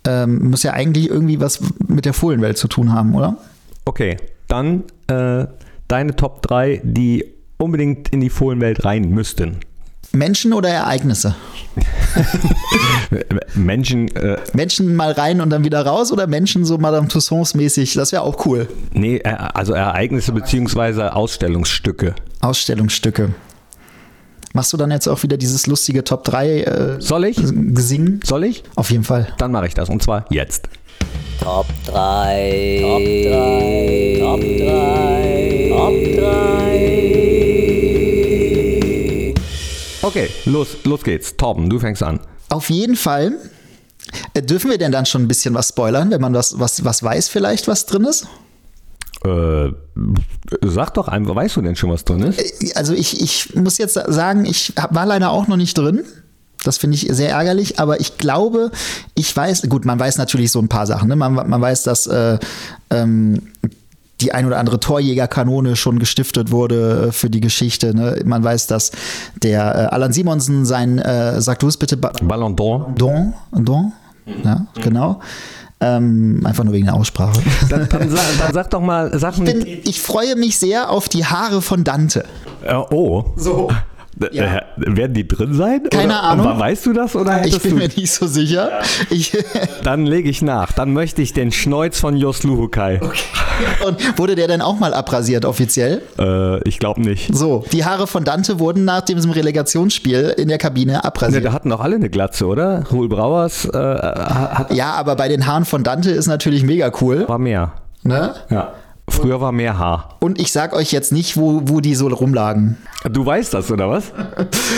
ähm, 0.06 0.50
muss 0.50 0.62
ja 0.62 0.72
eigentlich 0.72 1.10
irgendwie 1.10 1.40
was 1.40 1.60
mit 1.86 2.04
der 2.04 2.14
Fohlenwelt 2.14 2.56
zu 2.56 2.68
tun 2.68 2.92
haben, 2.92 3.14
oder? 3.14 3.36
Okay, 3.84 4.16
dann 4.48 4.84
äh, 5.08 5.46
deine 5.88 6.16
Top 6.16 6.42
3, 6.42 6.80
die 6.82 7.24
unbedingt 7.58 8.08
in 8.08 8.20
die 8.20 8.30
Fohlenwelt 8.30 8.84
rein 8.84 9.10
müssten. 9.10 9.58
Menschen 10.12 10.52
oder 10.52 10.70
Ereignisse? 10.70 11.34
Menschen. 13.54 14.14
Äh, 14.16 14.38
Menschen 14.52 14.94
mal 14.96 15.12
rein 15.12 15.40
und 15.40 15.50
dann 15.50 15.64
wieder 15.64 15.84
raus 15.84 16.12
oder 16.12 16.26
Menschen 16.26 16.64
so 16.64 16.78
Madame 16.78 17.08
Tussauds 17.08 17.54
mäßig? 17.54 17.94
Das 17.94 18.12
wäre 18.12 18.22
auch 18.22 18.44
cool. 18.46 18.68
Nee, 18.92 19.16
äh, 19.18 19.30
also 19.30 19.72
Ereignisse 19.72 20.32
beziehungsweise 20.32 21.14
Ausstellungsstücke. 21.14 22.14
Ausstellungsstücke. 22.40 23.34
Machst 24.52 24.72
du 24.72 24.76
dann 24.76 24.92
jetzt 24.92 25.08
auch 25.08 25.22
wieder 25.24 25.36
dieses 25.36 25.66
lustige 25.66 26.04
Top 26.04 26.22
3 26.24 26.60
äh, 26.60 27.00
Soll 27.00 27.24
ich? 27.24 27.36
Gesingen? 27.36 28.20
Soll 28.22 28.44
ich? 28.44 28.62
Auf 28.76 28.90
jeden 28.90 29.02
Fall. 29.02 29.26
Dann 29.38 29.50
mache 29.50 29.66
ich 29.66 29.74
das 29.74 29.88
und 29.88 30.00
zwar 30.02 30.26
jetzt. 30.30 30.68
Top 31.40 31.66
3 31.86 32.78
Top 32.80 33.02
3 33.02 34.16
Top 34.20 34.40
3 34.40 35.68
Top 35.70 35.92
3 36.20 37.43
Okay, 40.04 40.28
los, 40.44 40.76
los 40.84 41.02
geht's. 41.02 41.34
Torben, 41.34 41.70
du 41.70 41.78
fängst 41.78 42.02
an. 42.02 42.20
Auf 42.50 42.68
jeden 42.68 42.94
Fall. 42.94 43.38
Äh, 44.34 44.42
dürfen 44.42 44.70
wir 44.70 44.76
denn 44.76 44.92
dann 44.92 45.06
schon 45.06 45.22
ein 45.22 45.28
bisschen 45.28 45.54
was 45.54 45.70
spoilern, 45.70 46.10
wenn 46.10 46.20
man 46.20 46.34
was, 46.34 46.58
was, 46.58 46.84
was 46.84 47.02
weiß 47.02 47.30
vielleicht, 47.30 47.68
was 47.68 47.86
drin 47.86 48.04
ist? 48.04 48.26
Äh, 49.24 49.70
sag 50.60 50.92
doch 50.92 51.08
einfach, 51.08 51.34
weißt 51.34 51.56
du 51.56 51.62
denn 51.62 51.74
schon, 51.74 51.90
was 51.90 52.04
drin 52.04 52.20
ist? 52.20 52.38
Äh, 52.38 52.74
also 52.74 52.92
ich, 52.92 53.22
ich 53.22 53.54
muss 53.54 53.78
jetzt 53.78 53.94
sagen, 53.94 54.44
ich 54.44 54.74
war 54.90 55.06
leider 55.06 55.30
auch 55.30 55.46
noch 55.46 55.56
nicht 55.56 55.78
drin. 55.78 56.04
Das 56.64 56.76
finde 56.76 56.96
ich 56.96 57.06
sehr 57.10 57.30
ärgerlich, 57.30 57.78
aber 57.78 57.98
ich 57.98 58.18
glaube, 58.18 58.72
ich 59.14 59.34
weiß, 59.34 59.68
gut, 59.70 59.86
man 59.86 59.98
weiß 59.98 60.18
natürlich 60.18 60.50
so 60.50 60.60
ein 60.60 60.68
paar 60.68 60.86
Sachen. 60.86 61.08
Ne? 61.08 61.16
Man, 61.16 61.32
man 61.32 61.60
weiß, 61.60 61.82
dass 61.82 62.06
äh, 62.06 62.38
ähm, 62.90 63.40
die 64.24 64.32
ein 64.32 64.46
oder 64.46 64.58
andere 64.58 64.80
Torjägerkanone 64.80 65.76
schon 65.76 65.98
gestiftet 65.98 66.50
wurde 66.50 67.08
äh, 67.08 67.12
für 67.12 67.28
die 67.28 67.40
Geschichte. 67.40 67.94
Ne? 67.94 68.20
Man 68.24 68.42
weiß, 68.42 68.66
dass 68.66 68.90
der 69.42 69.60
äh, 69.60 69.94
Alan 69.94 70.12
Simonsen 70.12 70.64
sein, 70.64 70.98
äh, 70.98 71.40
sag 71.40 71.58
du 71.58 71.68
es 71.68 71.76
bitte, 71.76 71.96
ba 71.96 72.12
Ballon 72.22 72.56
d'Or. 72.56 72.94
Don, 72.96 73.34
Don, 73.52 73.92
ja, 74.42 74.66
genau. 74.80 75.20
Ähm, 75.80 76.40
einfach 76.44 76.64
nur 76.64 76.72
wegen 76.72 76.86
der 76.86 76.94
Aussprache. 76.94 77.42
Dann, 77.68 77.88
dann, 77.90 78.08
sag, 78.08 78.22
dann 78.38 78.54
sag 78.54 78.70
doch 78.70 78.80
mal 78.80 79.18
Sachen. 79.18 79.46
Ich, 79.46 79.52
bin, 79.52 79.80
ich 79.84 80.00
freue 80.00 80.34
mich 80.36 80.56
sehr 80.58 80.88
auf 80.88 81.10
die 81.10 81.26
Haare 81.26 81.60
von 81.60 81.84
Dante. 81.84 82.24
Äh, 82.62 82.74
oh. 82.74 83.24
So. 83.36 83.68
Ja. 84.32 84.56
Äh, 84.56 84.62
werden 84.76 85.14
die 85.14 85.26
drin 85.26 85.54
sein? 85.54 85.82
Keine 85.90 86.06
oder, 86.06 86.22
Ahnung. 86.22 86.58
Weißt 86.58 86.86
du 86.86 86.92
das? 86.92 87.16
Oder 87.16 87.44
ich 87.44 87.60
bin 87.60 87.72
du? 87.72 87.76
mir 87.78 87.88
nicht 87.88 88.12
so 88.12 88.26
sicher. 88.26 88.70
Ja. 88.70 88.80
Ich 89.10 89.36
Dann 89.82 90.06
lege 90.06 90.28
ich 90.28 90.42
nach. 90.42 90.72
Dann 90.72 90.92
möchte 90.92 91.22
ich 91.22 91.32
den 91.32 91.52
Schneuz 91.52 91.98
von 91.98 92.16
Jos 92.16 92.42
Luhukai. 92.42 93.00
Okay. 93.02 93.18
Und 93.86 94.18
wurde 94.18 94.34
der 94.34 94.48
denn 94.48 94.60
auch 94.60 94.78
mal 94.78 94.94
abrasiert 94.94 95.44
offiziell? 95.44 96.02
Äh, 96.18 96.66
ich 96.68 96.78
glaube 96.78 97.00
nicht. 97.00 97.34
So, 97.34 97.64
die 97.72 97.84
Haare 97.84 98.06
von 98.06 98.24
Dante 98.24 98.58
wurden 98.58 98.84
nach 98.84 99.02
diesem 99.02 99.30
Relegationsspiel 99.30 100.34
in 100.36 100.48
der 100.48 100.58
Kabine 100.58 101.04
abrasiert. 101.04 101.42
Ne, 101.42 101.48
da 101.48 101.52
hatten 101.52 101.72
auch 101.72 101.80
alle 101.80 101.96
eine 101.96 102.10
Glatze, 102.10 102.46
oder? 102.46 102.84
Ruhl 102.90 103.08
Brauers 103.08 103.66
äh, 103.66 103.78
hat. 103.78 104.72
Ja, 104.72 104.92
aber 104.94 105.16
bei 105.16 105.28
den 105.28 105.46
Haaren 105.46 105.64
von 105.64 105.84
Dante 105.84 106.10
ist 106.10 106.26
natürlich 106.26 106.64
mega 106.64 106.90
cool. 107.00 107.28
War 107.28 107.38
mehr. 107.38 107.72
Ne? 108.02 108.34
Ja. 108.50 108.74
Früher 109.14 109.40
war 109.40 109.52
mehr 109.52 109.78
Haar. 109.78 110.16
Und 110.20 110.40
ich 110.40 110.50
sag 110.50 110.74
euch 110.74 110.90
jetzt 110.90 111.12
nicht, 111.12 111.36
wo, 111.36 111.62
wo 111.64 111.80
die 111.80 111.94
so 111.94 112.08
rumlagen. 112.08 112.76
Du 113.10 113.24
weißt 113.24 113.54
das, 113.54 113.70
oder 113.70 113.88
was? 113.88 114.12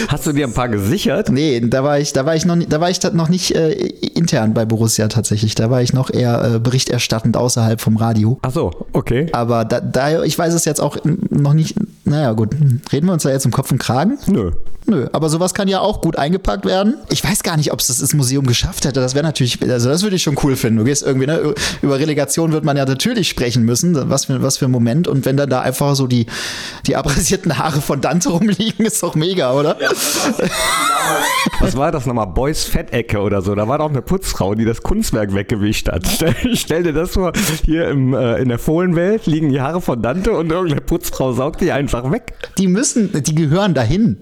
Hast 0.09 0.27
du 0.27 0.33
dir 0.33 0.47
ein 0.47 0.53
paar 0.53 0.69
gesichert? 0.69 1.31
Nee, 1.31 1.61
da 1.61 1.83
war 1.83 1.99
ich, 1.99 2.13
da 2.13 2.27
war 2.27 2.37
ich 2.37 2.45
noch, 2.45 2.57
da 2.69 2.81
war 2.81 2.91
ich 2.91 3.03
noch 3.13 3.29
nicht 3.29 3.55
äh, 3.55 3.73
intern 4.15 4.53
bei 4.53 4.65
Borussia 4.65 5.09
tatsächlich. 5.09 5.55
Da 5.55 5.71
war 5.71 5.81
ich 5.81 5.93
noch 5.93 6.11
eher 6.11 6.55
äh, 6.55 6.59
berichterstattend 6.59 7.37
außerhalb 7.37 7.81
vom 7.81 7.97
Radio. 7.97 8.39
Ach 8.43 8.53
so, 8.53 8.87
okay. 8.93 9.29
Aber 9.33 9.65
da, 9.65 9.81
da, 9.81 10.23
ich 10.23 10.39
weiß 10.39 10.55
es 10.55 10.65
jetzt 10.65 10.81
auch 10.81 10.99
noch 11.31 11.55
nicht. 11.55 11.77
Naja, 12.05 12.33
gut. 12.33 12.55
Reden 12.93 13.07
wir 13.07 13.13
uns 13.13 13.23
da 13.23 13.31
jetzt 13.31 13.47
um 13.47 13.53
Kopf 13.53 13.73
und 13.73 13.79
Kragen? 13.79 14.19
Nö. 14.27 14.53
Nö, 14.89 15.09
aber 15.13 15.29
sowas 15.29 15.53
kann 15.53 15.67
ja 15.67 15.81
auch 15.81 16.01
gut 16.01 16.17
eingepackt 16.17 16.65
werden. 16.65 16.95
Ich 17.09 17.25
weiß 17.25 17.43
gar 17.43 17.57
nicht, 17.57 17.73
ob 17.73 17.81
es 17.81 17.89
das 17.89 18.01
ins 18.01 18.15
Museum 18.15 18.47
geschafft 18.47 18.85
hätte. 18.85 19.01
Das 19.01 19.15
wäre 19.15 19.25
natürlich, 19.25 19.61
also 19.69 19.89
das 19.89 20.03
würde 20.05 20.15
ich 20.15 20.23
schon 20.23 20.37
cool 20.45 20.55
finden. 20.55 20.79
Du 20.79 20.85
gehst 20.85 21.03
irgendwie, 21.05 21.27
ne, 21.27 21.55
über 21.83 21.99
Relegation 21.99 22.53
wird 22.53 22.65
man 22.65 22.77
ja 22.77 22.85
natürlich 22.85 23.29
sprechen 23.29 23.65
müssen. 23.65 24.09
Was 24.09 24.26
für, 24.27 24.43
was 24.43 24.59
für 24.59 24.67
ein 24.67 24.71
Moment. 24.71 25.09
Und 25.09 25.25
wenn 25.25 25.37
dann 25.37 25.51
da 25.51 25.61
einfach 25.61 25.95
so 25.95 26.07
die, 26.07 26.27
die 26.87 26.97
abrasierten 26.97 27.59
Haare 27.59 27.81
von 27.81 28.01
Dante 28.01 28.31
rumliegen, 28.31 28.87
ist 28.87 29.03
doch 29.03 29.15
mega, 29.15 29.53
oder? 29.53 29.77
Ja, 29.81 29.91
was 31.61 31.77
war 31.77 31.93
das 31.93 32.07
nochmal? 32.07 32.27
Boys 32.27 32.65
Fettecke 32.65 33.19
oder 33.21 33.43
so. 33.43 33.55
Da 33.55 33.69
war 33.69 33.79
doch 33.79 33.89
eine 33.89 34.03
Putzfrau, 34.03 34.55
die 34.55 34.65
das 34.65 34.83
Kunstwerk 34.83 35.35
weggewischt 35.35 35.89
hat. 35.89 36.07
Stell, 36.07 36.35
stell 36.55 36.83
dir 36.83 36.93
das 36.93 37.13
vor, 37.13 37.33
hier 37.65 37.89
im, 37.89 38.15
äh, 38.15 38.37
in 38.41 38.49
der 38.49 38.59
Fohlenwelt 38.59 39.27
liegen 39.27 39.51
die 39.51 39.61
Haare 39.61 39.81
von 39.81 40.03
Dante 40.03 40.33
und 40.33 40.51
irgendeine 40.51 40.81
Putzfrau 40.81 41.33
saugt 41.33 41.61
die 41.61 41.73
einfach 41.73 42.11
weg. 42.11 42.35
Die 42.59 42.69
müssen, 42.69 43.23
die 43.23 43.35
gehören 43.35 43.75
dahin. 43.75 44.19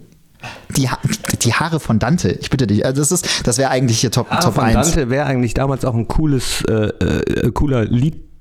Die, 0.76 0.90
ha 0.90 0.98
die 1.42 1.54
Haare 1.54 1.80
von 1.80 1.98
Dante, 1.98 2.32
ich 2.32 2.50
bitte 2.50 2.66
dich. 2.66 2.84
Also 2.84 3.02
das 3.02 3.22
das 3.42 3.58
wäre 3.58 3.70
eigentlich 3.70 4.00
hier 4.00 4.10
Top, 4.10 4.28
Haare 4.30 4.42
Top 4.42 4.54
von 4.54 4.64
1. 4.64 4.74
Dante 4.74 5.10
wäre 5.10 5.26
eigentlich 5.26 5.54
damals 5.54 5.84
auch 5.84 5.94
ein 5.94 6.08
cooles, 6.08 6.62
äh, 6.68 6.88
äh, 6.88 7.50
cooler 7.52 7.84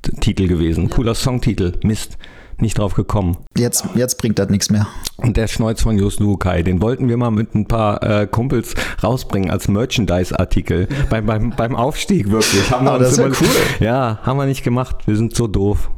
Liedtitel 0.08 0.48
gewesen, 0.48 0.90
cooler 0.90 1.16
Songtitel. 1.16 1.74
Mist 1.84 2.18
nicht 2.60 2.78
drauf 2.78 2.94
gekommen. 2.94 3.38
Jetzt, 3.58 3.84
jetzt 3.96 4.18
bringt 4.18 4.40
das 4.40 4.50
nichts 4.50 4.70
mehr. 4.70 4.88
Und 5.18 5.38
der 5.38 5.48
Schneuz 5.48 5.82
von 5.82 5.98
Jos 5.98 6.20
Lukai, 6.20 6.64
den 6.64 6.82
wollten 6.82 7.10
wir 7.10 7.18
mal 7.18 7.32
mit 7.32 7.56
ein 7.56 7.68
paar 7.68 8.02
äh, 8.04 8.28
Kumpels 8.28 8.74
rausbringen 9.04 9.50
als 9.50 9.68
Merchandise-Artikel. 9.68 10.88
beim, 11.10 11.26
beim, 11.26 11.50
beim 11.52 11.76
Aufstieg 11.76 12.30
wirklich. 12.30 12.70
Haben 12.72 12.88
oh, 12.90 12.98
das 12.98 13.14
ist 13.14 13.18
ja 13.18 13.26
cool. 13.26 13.48
Ja, 13.80 14.20
haben 14.24 14.38
wir 14.38 14.46
nicht 14.46 14.64
gemacht. 14.64 15.08
Wir 15.08 15.16
sind 15.16 15.36
so 15.36 15.48
doof. 15.48 15.90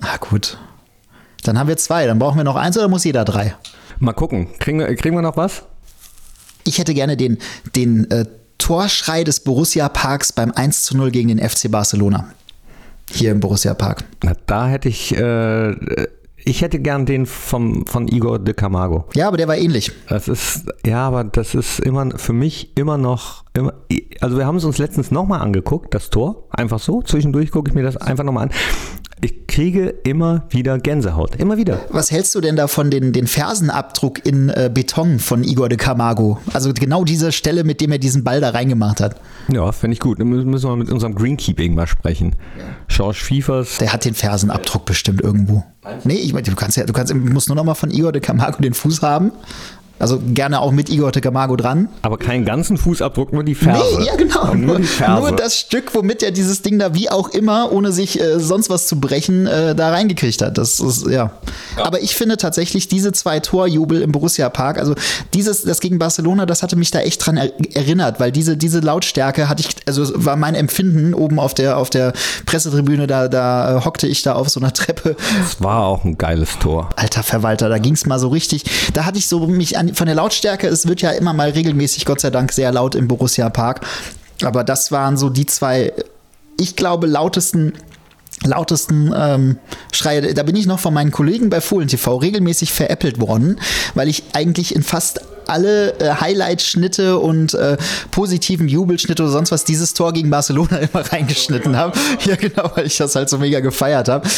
Ah, 0.00 0.16
gut. 0.18 0.58
Dann 1.42 1.58
haben 1.58 1.68
wir 1.68 1.76
zwei. 1.76 2.06
Dann 2.06 2.18
brauchen 2.18 2.36
wir 2.36 2.44
noch 2.44 2.56
eins 2.56 2.76
oder 2.78 2.88
muss 2.88 3.04
jeder 3.04 3.24
drei? 3.24 3.54
Mal 3.98 4.12
gucken. 4.12 4.48
Kriegen 4.58 4.78
wir, 4.78 4.94
kriegen 4.96 5.16
wir 5.16 5.22
noch 5.22 5.36
was? 5.36 5.64
Ich 6.64 6.78
hätte 6.78 6.94
gerne 6.94 7.16
den, 7.16 7.38
den 7.74 8.10
äh, 8.10 8.26
Torschrei 8.58 9.22
des 9.24 9.40
Borussia 9.40 9.88
Parks 9.88 10.32
beim 10.32 10.50
1 10.52 10.84
zu 10.84 10.96
0 10.96 11.10
gegen 11.10 11.28
den 11.28 11.38
FC 11.38 11.70
Barcelona. 11.70 12.32
Hier 13.10 13.32
im 13.32 13.40
Borussia 13.40 13.74
Park. 13.74 14.04
Na, 14.22 14.32
da 14.46 14.68
hätte 14.68 14.88
ich, 14.88 15.16
äh, 15.16 15.72
ich 16.36 16.62
hätte 16.62 16.78
gern 16.78 17.06
den 17.06 17.26
vom, 17.26 17.86
von 17.86 18.08
Igor 18.08 18.38
de 18.38 18.54
Camargo. 18.54 19.04
Ja, 19.14 19.28
aber 19.28 19.36
der 19.36 19.48
war 19.48 19.56
ähnlich. 19.56 19.92
Das 20.08 20.28
ist, 20.28 20.66
ja, 20.84 21.06
aber 21.06 21.24
das 21.24 21.54
ist 21.54 21.80
immer 21.80 22.18
für 22.18 22.32
mich 22.32 22.76
immer 22.76 22.98
noch, 22.98 23.44
immer, 23.54 23.74
also 24.20 24.36
wir 24.36 24.46
haben 24.46 24.56
es 24.56 24.64
uns 24.64 24.78
letztens 24.78 25.10
nochmal 25.10 25.40
angeguckt, 25.40 25.94
das 25.94 26.10
Tor. 26.10 26.48
Einfach 26.50 26.78
so. 26.78 27.02
Zwischendurch 27.02 27.50
gucke 27.50 27.70
ich 27.70 27.74
mir 27.74 27.82
das 27.82 27.96
einfach 27.96 28.24
nochmal 28.24 28.44
an 28.44 28.50
ich 29.22 29.46
kriege 29.46 29.94
immer 30.04 30.44
wieder 30.50 30.78
Gänsehaut. 30.78 31.36
Immer 31.36 31.56
wieder. 31.56 31.80
Was 31.88 32.10
hältst 32.10 32.34
du 32.34 32.40
denn 32.40 32.56
da 32.56 32.68
von 32.68 32.90
den, 32.90 33.12
den 33.14 33.26
Fersenabdruck 33.26 34.26
in 34.26 34.50
äh, 34.50 34.70
Beton 34.72 35.18
von 35.18 35.42
Igor 35.42 35.70
de 35.70 35.78
Camargo? 35.78 36.38
Also 36.52 36.72
genau 36.74 37.04
diese 37.04 37.32
Stelle, 37.32 37.64
mit 37.64 37.80
dem 37.80 37.92
er 37.92 37.98
diesen 37.98 38.24
Ball 38.24 38.42
da 38.42 38.50
reingemacht 38.50 39.00
hat. 39.00 39.16
Ja, 39.48 39.72
finde 39.72 39.94
ich 39.94 40.00
gut. 40.00 40.20
Dann 40.20 40.28
müssen 40.28 40.68
wir 40.68 40.76
mit 40.76 40.90
unserem 40.90 41.14
Greenkeeping 41.14 41.74
mal 41.74 41.86
sprechen. 41.86 42.36
George 42.88 43.18
Fiefers. 43.22 43.78
Der 43.78 43.92
hat 43.92 44.04
den 44.04 44.14
Fersenabdruck 44.14 44.84
bestimmt 44.84 45.22
irgendwo. 45.22 45.64
Nee, 46.04 46.14
ich 46.14 46.32
meine, 46.34 46.44
du 46.46 46.54
kannst 46.54 46.76
ja, 46.76 46.84
du 46.84 46.92
kannst, 46.92 47.12
du 47.12 47.16
musst 47.16 47.48
nur 47.48 47.56
noch 47.56 47.64
mal 47.64 47.74
von 47.74 47.90
Igor 47.90 48.12
de 48.12 48.20
Camargo 48.20 48.60
den 48.60 48.74
Fuß 48.74 49.00
haben. 49.02 49.32
Also 49.98 50.20
gerne 50.34 50.60
auch 50.60 50.72
mit 50.72 50.90
Igor 50.90 51.10
de 51.10 51.22
Camargo 51.22 51.56
dran. 51.56 51.88
Aber 52.02 52.18
keinen 52.18 52.44
ganzen 52.44 52.76
Fußabdruck, 52.76 53.32
nur 53.32 53.44
die 53.44 53.54
Ferse. 53.54 53.98
Nee, 53.98 54.06
ja 54.06 54.16
genau. 54.16 54.54
Nur 54.54 54.76
die 54.78 54.84
Ferse. 54.84 55.20
Nur 55.20 55.32
das 55.32 55.58
Stück, 55.58 55.94
womit 55.94 56.22
er 56.22 56.32
dieses 56.32 56.62
Ding 56.62 56.78
da 56.78 56.94
wie 56.94 57.08
auch 57.10 57.30
immer, 57.30 57.72
ohne 57.72 57.92
sich 57.92 58.20
äh, 58.20 58.38
sonst 58.38 58.68
was 58.68 58.86
zu 58.86 59.00
brechen, 59.00 59.46
äh, 59.46 59.74
da 59.74 59.90
reingekriegt 59.90 60.42
hat. 60.42 60.58
Das 60.58 60.80
ist, 60.80 61.06
ja. 61.08 61.30
Aber 61.76 62.02
ich 62.02 62.14
finde 62.14 62.36
tatsächlich 62.36 62.88
diese 62.88 63.12
zwei 63.12 63.40
Torjubel 63.40 64.02
im 64.02 64.12
Borussia 64.12 64.48
Park, 64.50 64.78
also 64.78 64.94
dieses, 65.32 65.62
das 65.62 65.80
gegen 65.80 65.98
Barcelona, 65.98 66.46
das 66.46 66.62
hatte 66.62 66.76
mich 66.76 66.90
da 66.90 67.00
echt 67.00 67.24
dran 67.24 67.36
er 67.36 67.52
erinnert, 67.74 68.20
weil 68.20 68.32
diese, 68.32 68.56
diese 68.56 68.80
Lautstärke 68.80 69.48
hatte 69.48 69.62
ich, 69.62 69.76
also 69.86 70.04
war 70.14 70.36
mein 70.36 70.54
Empfinden 70.54 71.14
oben 71.14 71.38
auf 71.38 71.54
der, 71.54 71.78
auf 71.78 71.90
der 71.90 72.12
Pressetribüne, 72.44 73.06
da, 73.06 73.28
da 73.28 73.78
äh, 73.78 73.84
hockte 73.84 74.06
ich 74.06 74.22
da 74.22 74.34
auf 74.34 74.48
so 74.48 74.60
einer 74.60 74.72
Treppe. 74.72 75.16
Das 75.40 75.60
war 75.62 75.84
auch 75.84 76.04
ein 76.04 76.18
geiles 76.18 76.58
Tor. 76.58 76.90
Alter 76.96 77.22
Verwalter, 77.22 77.68
da 77.68 77.78
ging 77.78 77.94
es 77.94 78.06
mal 78.06 78.18
so 78.18 78.28
richtig, 78.28 78.64
da 78.92 79.04
hatte 79.04 79.18
ich 79.18 79.26
so 79.26 79.46
mich 79.46 79.78
an, 79.78 79.85
von 79.94 80.06
der 80.06 80.14
Lautstärke, 80.14 80.68
es 80.68 80.86
wird 80.86 81.02
ja 81.02 81.10
immer 81.10 81.32
mal 81.32 81.50
regelmäßig, 81.50 82.04
Gott 82.04 82.20
sei 82.20 82.30
Dank, 82.30 82.52
sehr 82.52 82.72
laut 82.72 82.94
im 82.94 83.08
Borussia 83.08 83.48
Park. 83.50 83.86
Aber 84.42 84.64
das 84.64 84.92
waren 84.92 85.16
so 85.16 85.30
die 85.30 85.46
zwei, 85.46 85.92
ich 86.60 86.76
glaube, 86.76 87.06
lautesten 87.06 87.72
lautesten 88.46 89.12
ähm, 89.16 89.58
Schreie. 89.92 90.34
Da 90.34 90.42
bin 90.42 90.56
ich 90.56 90.66
noch 90.66 90.78
von 90.78 90.94
meinen 90.94 91.10
Kollegen 91.10 91.50
bei 91.50 91.60
Fohlen 91.60 91.88
TV 91.88 92.16
regelmäßig 92.16 92.72
veräppelt 92.72 93.20
worden, 93.20 93.60
weil 93.94 94.08
ich 94.08 94.24
eigentlich 94.32 94.74
in 94.74 94.82
fast 94.82 95.20
alle 95.48 95.98
äh, 96.00 96.14
Highlight-Schnitte 96.14 97.18
und 97.18 97.54
äh, 97.54 97.76
positiven 98.10 98.68
Jubelschnitte 98.68 99.22
oder 99.22 99.32
sonst 99.32 99.52
was 99.52 99.64
dieses 99.64 99.94
Tor 99.94 100.12
gegen 100.12 100.30
Barcelona 100.30 100.76
immer 100.92 101.00
reingeschnitten 101.00 101.76
habe. 101.76 101.96
Ja, 102.24 102.36
genau, 102.36 102.70
weil 102.74 102.86
ich 102.86 102.96
das 102.96 103.14
halt 103.14 103.28
so 103.28 103.38
mega 103.38 103.60
gefeiert 103.60 104.08
habe. 104.08 104.28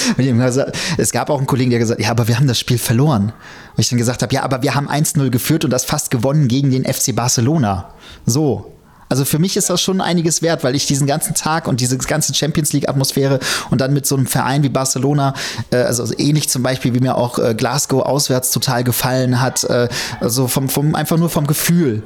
Es 0.96 1.12
gab 1.12 1.30
auch 1.30 1.38
einen 1.38 1.46
Kollegen, 1.46 1.70
der 1.70 1.78
gesagt 1.78 2.00
hat, 2.00 2.04
ja, 2.04 2.10
aber 2.10 2.28
wir 2.28 2.36
haben 2.36 2.46
das 2.46 2.58
Spiel 2.58 2.78
verloren. 2.78 3.32
Und 3.76 3.80
ich 3.80 3.88
dann 3.88 3.98
gesagt 3.98 4.22
habe, 4.22 4.34
ja, 4.34 4.42
aber 4.42 4.62
wir 4.62 4.74
haben 4.74 4.88
1-0 4.88 5.30
geführt 5.30 5.64
und 5.64 5.70
das 5.70 5.84
fast 5.84 6.10
gewonnen 6.10 6.48
gegen 6.48 6.70
den 6.70 6.84
FC 6.84 7.14
Barcelona. 7.14 7.90
So. 8.26 8.74
Also 9.08 9.24
für 9.24 9.38
mich 9.38 9.56
ist 9.56 9.70
das 9.70 9.80
schon 9.80 10.00
einiges 10.00 10.42
wert, 10.42 10.64
weil 10.64 10.74
ich 10.74 10.86
diesen 10.86 11.06
ganzen 11.06 11.34
Tag 11.34 11.68
und 11.68 11.80
diese 11.80 11.96
ganze 11.98 12.34
Champions 12.34 12.72
League-Atmosphäre 12.72 13.40
und 13.70 13.80
dann 13.80 13.92
mit 13.92 14.06
so 14.06 14.16
einem 14.16 14.26
Verein 14.26 14.62
wie 14.62 14.68
Barcelona, 14.68 15.34
äh, 15.70 15.76
also 15.76 16.12
ähnlich 16.18 16.48
zum 16.48 16.62
Beispiel, 16.62 16.94
wie 16.94 17.00
mir 17.00 17.16
auch 17.16 17.38
äh, 17.38 17.54
Glasgow 17.54 18.02
auswärts 18.02 18.50
total 18.50 18.84
gefallen 18.84 19.40
hat, 19.40 19.64
äh, 19.64 19.88
also 20.20 20.48
vom, 20.48 20.68
vom, 20.68 20.94
einfach 20.94 21.16
nur 21.16 21.30
vom 21.30 21.46
Gefühl. 21.46 22.02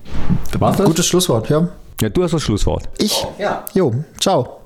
War's 0.59 0.77
das? 0.77 0.87
Gutes 0.87 1.07
Schlusswort, 1.07 1.49
ja. 1.49 1.69
Ja, 2.01 2.09
du 2.09 2.23
hast 2.23 2.33
das 2.33 2.43
Schlusswort. 2.43 2.89
Ich? 2.99 3.27
Ja. 3.39 3.65
Jo, 3.75 3.95
ciao. 4.19 4.59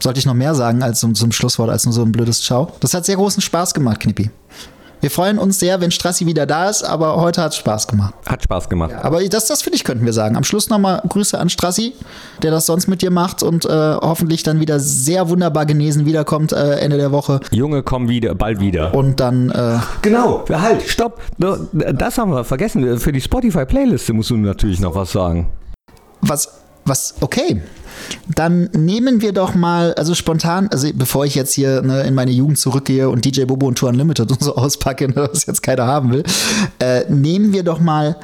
Sollte 0.00 0.18
ich 0.18 0.26
noch 0.26 0.34
mehr 0.34 0.54
sagen 0.54 0.82
als 0.82 1.00
so 1.00 1.06
ein 1.06 1.32
Schlusswort, 1.32 1.70
als 1.70 1.84
nur 1.84 1.94
so 1.94 2.02
ein 2.02 2.12
blödes 2.12 2.42
Ciao? 2.42 2.72
Das 2.80 2.94
hat 2.94 3.06
sehr 3.06 3.16
großen 3.16 3.40
Spaß 3.40 3.74
gemacht, 3.74 4.00
Knippi. 4.00 4.30
Wir 5.04 5.10
freuen 5.10 5.38
uns 5.38 5.60
sehr, 5.60 5.82
wenn 5.82 5.90
Strassi 5.90 6.24
wieder 6.24 6.46
da 6.46 6.70
ist, 6.70 6.82
aber 6.82 7.16
heute 7.16 7.42
hat 7.42 7.52
es 7.52 7.58
Spaß 7.58 7.88
gemacht. 7.88 8.14
Hat 8.24 8.42
Spaß 8.42 8.70
gemacht. 8.70 8.94
Aber 9.02 9.22
das, 9.22 9.48
das 9.48 9.60
finde 9.60 9.76
ich, 9.76 9.84
könnten 9.84 10.06
wir 10.06 10.14
sagen. 10.14 10.34
Am 10.34 10.44
Schluss 10.44 10.70
nochmal 10.70 11.02
Grüße 11.06 11.38
an 11.38 11.50
Strassi, 11.50 11.92
der 12.40 12.50
das 12.50 12.64
sonst 12.64 12.88
mit 12.88 13.02
dir 13.02 13.10
macht 13.10 13.42
und 13.42 13.66
äh, 13.66 13.68
hoffentlich 13.68 14.44
dann 14.44 14.60
wieder 14.60 14.80
sehr 14.80 15.28
wunderbar 15.28 15.66
genesen 15.66 16.06
wiederkommt 16.06 16.52
äh, 16.54 16.78
Ende 16.78 16.96
der 16.96 17.12
Woche. 17.12 17.40
Junge, 17.50 17.82
komm 17.82 18.08
wieder, 18.08 18.34
bald 18.34 18.60
wieder. 18.60 18.94
Und 18.94 19.20
dann. 19.20 19.50
Äh, 19.50 19.76
Genau, 20.00 20.42
halt, 20.50 20.80
stopp. 20.88 21.20
Das 21.36 22.16
haben 22.16 22.30
wir 22.30 22.42
vergessen. 22.44 22.98
Für 22.98 23.12
die 23.12 23.20
Spotify-Playliste 23.20 24.14
musst 24.14 24.30
du 24.30 24.38
natürlich 24.38 24.80
noch 24.80 24.94
was 24.94 25.12
sagen. 25.12 25.48
was, 26.22 26.48
was, 26.86 27.16
okay. 27.20 27.60
Dann 28.28 28.70
nehmen 28.72 29.20
wir 29.20 29.32
doch 29.32 29.54
mal, 29.54 29.94
also 29.94 30.14
spontan, 30.14 30.68
also 30.68 30.88
bevor 30.94 31.24
ich 31.24 31.34
jetzt 31.34 31.52
hier 31.52 31.82
ne, 31.82 32.02
in 32.02 32.14
meine 32.14 32.30
Jugend 32.30 32.58
zurückgehe 32.58 33.08
und 33.08 33.24
DJ 33.24 33.44
Bobo 33.44 33.66
und 33.66 33.76
Tour 33.76 33.90
Unlimited 33.90 34.30
und 34.30 34.42
so 34.42 34.56
auspacke, 34.56 35.08
ne, 35.08 35.28
was 35.30 35.46
jetzt 35.46 35.62
keiner 35.62 35.86
haben 35.86 36.12
will, 36.12 36.24
äh, 36.78 37.04
nehmen 37.08 37.52
wir 37.52 37.62
doch 37.62 37.80
mal 37.80 38.16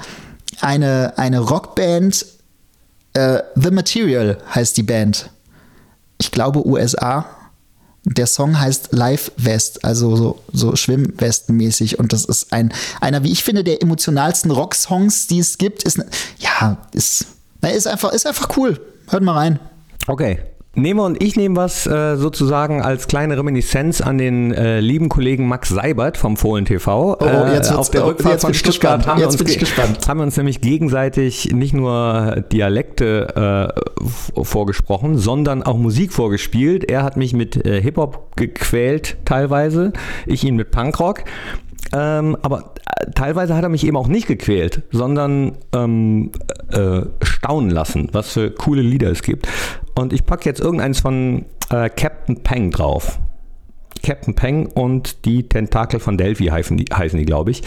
eine, 0.60 1.16
eine 1.16 1.40
Rockband, 1.40 2.26
äh, 3.14 3.42
The 3.56 3.70
Material 3.70 4.38
heißt 4.54 4.76
die 4.76 4.82
Band. 4.82 5.30
Ich 6.18 6.30
glaube 6.30 6.66
USA. 6.66 7.26
Der 8.04 8.26
Song 8.26 8.58
heißt 8.58 8.88
Live 8.92 9.30
West, 9.36 9.84
also 9.84 10.16
so, 10.16 10.40
so 10.52 10.74
Schwimmwestenmäßig. 10.74 11.98
Und 11.98 12.14
das 12.14 12.24
ist 12.24 12.52
ein, 12.52 12.72
einer, 13.00 13.22
wie 13.24 13.30
ich 13.30 13.44
finde, 13.44 13.62
der 13.62 13.82
emotionalsten 13.82 14.50
Rocksongs, 14.50 15.26
die 15.26 15.38
es 15.38 15.58
gibt. 15.58 15.82
Ist, 15.82 16.00
ja, 16.38 16.78
ist, 16.92 17.26
ist 17.60 17.86
einfach, 17.86 18.12
ist 18.12 18.26
einfach 18.26 18.56
cool. 18.56 18.80
Hört 19.08 19.22
mal 19.22 19.34
rein. 19.34 19.58
Okay. 20.10 20.38
Nehme 20.76 21.02
und 21.02 21.20
ich 21.20 21.34
nehme 21.34 21.56
was 21.56 21.84
äh, 21.88 22.16
sozusagen 22.16 22.80
als 22.80 23.08
kleine 23.08 23.36
Reminiszenz 23.36 24.00
an 24.00 24.18
den 24.18 24.52
äh, 24.54 24.78
lieben 24.78 25.08
Kollegen 25.08 25.48
Max 25.48 25.68
Seibert 25.68 26.16
vom 26.16 26.36
Fohlen 26.36 26.64
TV. 26.64 27.16
Oh, 27.20 27.24
äh, 27.24 27.54
jetzt 27.54 27.70
wird's- 27.70 27.72
auf 27.72 27.90
der 27.90 28.04
oh, 28.04 28.08
Rückfahrt 28.08 28.34
jetzt 28.34 28.42
von 28.44 28.54
Stuttgart 28.54 29.04
haben 29.04 29.18
wir, 29.18 29.24
Jetzt 29.24 29.34
uns 29.34 29.42
bin 29.42 29.48
ich 29.52 29.58
ge- 29.58 29.68
gespannt. 29.68 30.06
haben 30.08 30.18
wir 30.18 30.24
uns 30.24 30.36
nämlich 30.36 30.60
gegenseitig 30.60 31.52
nicht 31.52 31.74
nur 31.74 32.44
Dialekte 32.52 33.74
äh, 33.76 34.44
vorgesprochen, 34.44 35.18
sondern 35.18 35.64
auch 35.64 35.76
Musik 35.76 36.12
vorgespielt. 36.12 36.88
Er 36.88 37.02
hat 37.02 37.16
mich 37.16 37.32
mit 37.32 37.66
äh, 37.66 37.82
Hip-Hop 37.82 38.36
gequält 38.36 39.16
teilweise, 39.24 39.92
ich 40.26 40.44
ihn 40.44 40.54
mit 40.54 40.70
Punkrock. 40.70 41.24
Ähm, 41.92 42.36
aber 42.42 42.74
äh, 42.96 43.10
teilweise 43.14 43.56
hat 43.56 43.62
er 43.62 43.68
mich 43.68 43.84
eben 43.86 43.96
auch 43.96 44.08
nicht 44.08 44.26
gequält, 44.26 44.82
sondern 44.92 45.58
ähm, 45.74 46.30
äh, 46.70 47.02
staunen 47.22 47.70
lassen, 47.70 48.08
was 48.12 48.32
für 48.32 48.50
coole 48.50 48.82
Lieder 48.82 49.10
es 49.10 49.22
gibt. 49.22 49.48
Und 49.94 50.12
ich 50.12 50.24
packe 50.24 50.48
jetzt 50.48 50.60
irgendeins 50.60 51.00
von 51.00 51.46
äh, 51.70 51.88
Captain 51.90 52.42
Peng 52.42 52.70
drauf. 52.70 53.18
Captain 54.02 54.34
Peng 54.34 54.66
und 54.66 55.24
die 55.24 55.48
Tentakel 55.48 56.00
von 56.00 56.16
Delphi 56.16 56.46
heißen 56.46 56.76
die, 56.76 56.86
heißen 56.86 57.18
die 57.18 57.26
glaube 57.26 57.50
ich. 57.50 57.62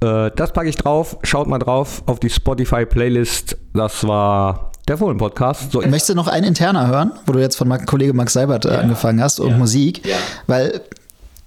Äh, 0.00 0.30
das 0.34 0.52
packe 0.52 0.68
ich 0.68 0.76
drauf. 0.76 1.18
Schaut 1.22 1.46
mal 1.46 1.58
drauf 1.58 2.02
auf 2.06 2.18
die 2.18 2.30
Spotify-Playlist. 2.30 3.56
Das 3.72 4.06
war 4.06 4.72
der 4.88 4.98
Fohlen-Podcast. 4.98 5.72
So, 5.72 5.80
Möchtest 5.80 6.10
du 6.10 6.14
noch 6.14 6.28
einen 6.28 6.46
interner 6.46 6.86
hören, 6.86 7.12
wo 7.26 7.32
du 7.32 7.40
jetzt 7.40 7.56
von 7.56 7.68
Kollege 7.86 8.12
Max 8.14 8.32
Seibert 8.32 8.66
äh, 8.66 8.70
angefangen 8.70 9.20
hast 9.20 9.40
und 9.40 9.58
Musik? 9.58 10.02
Weil 10.46 10.80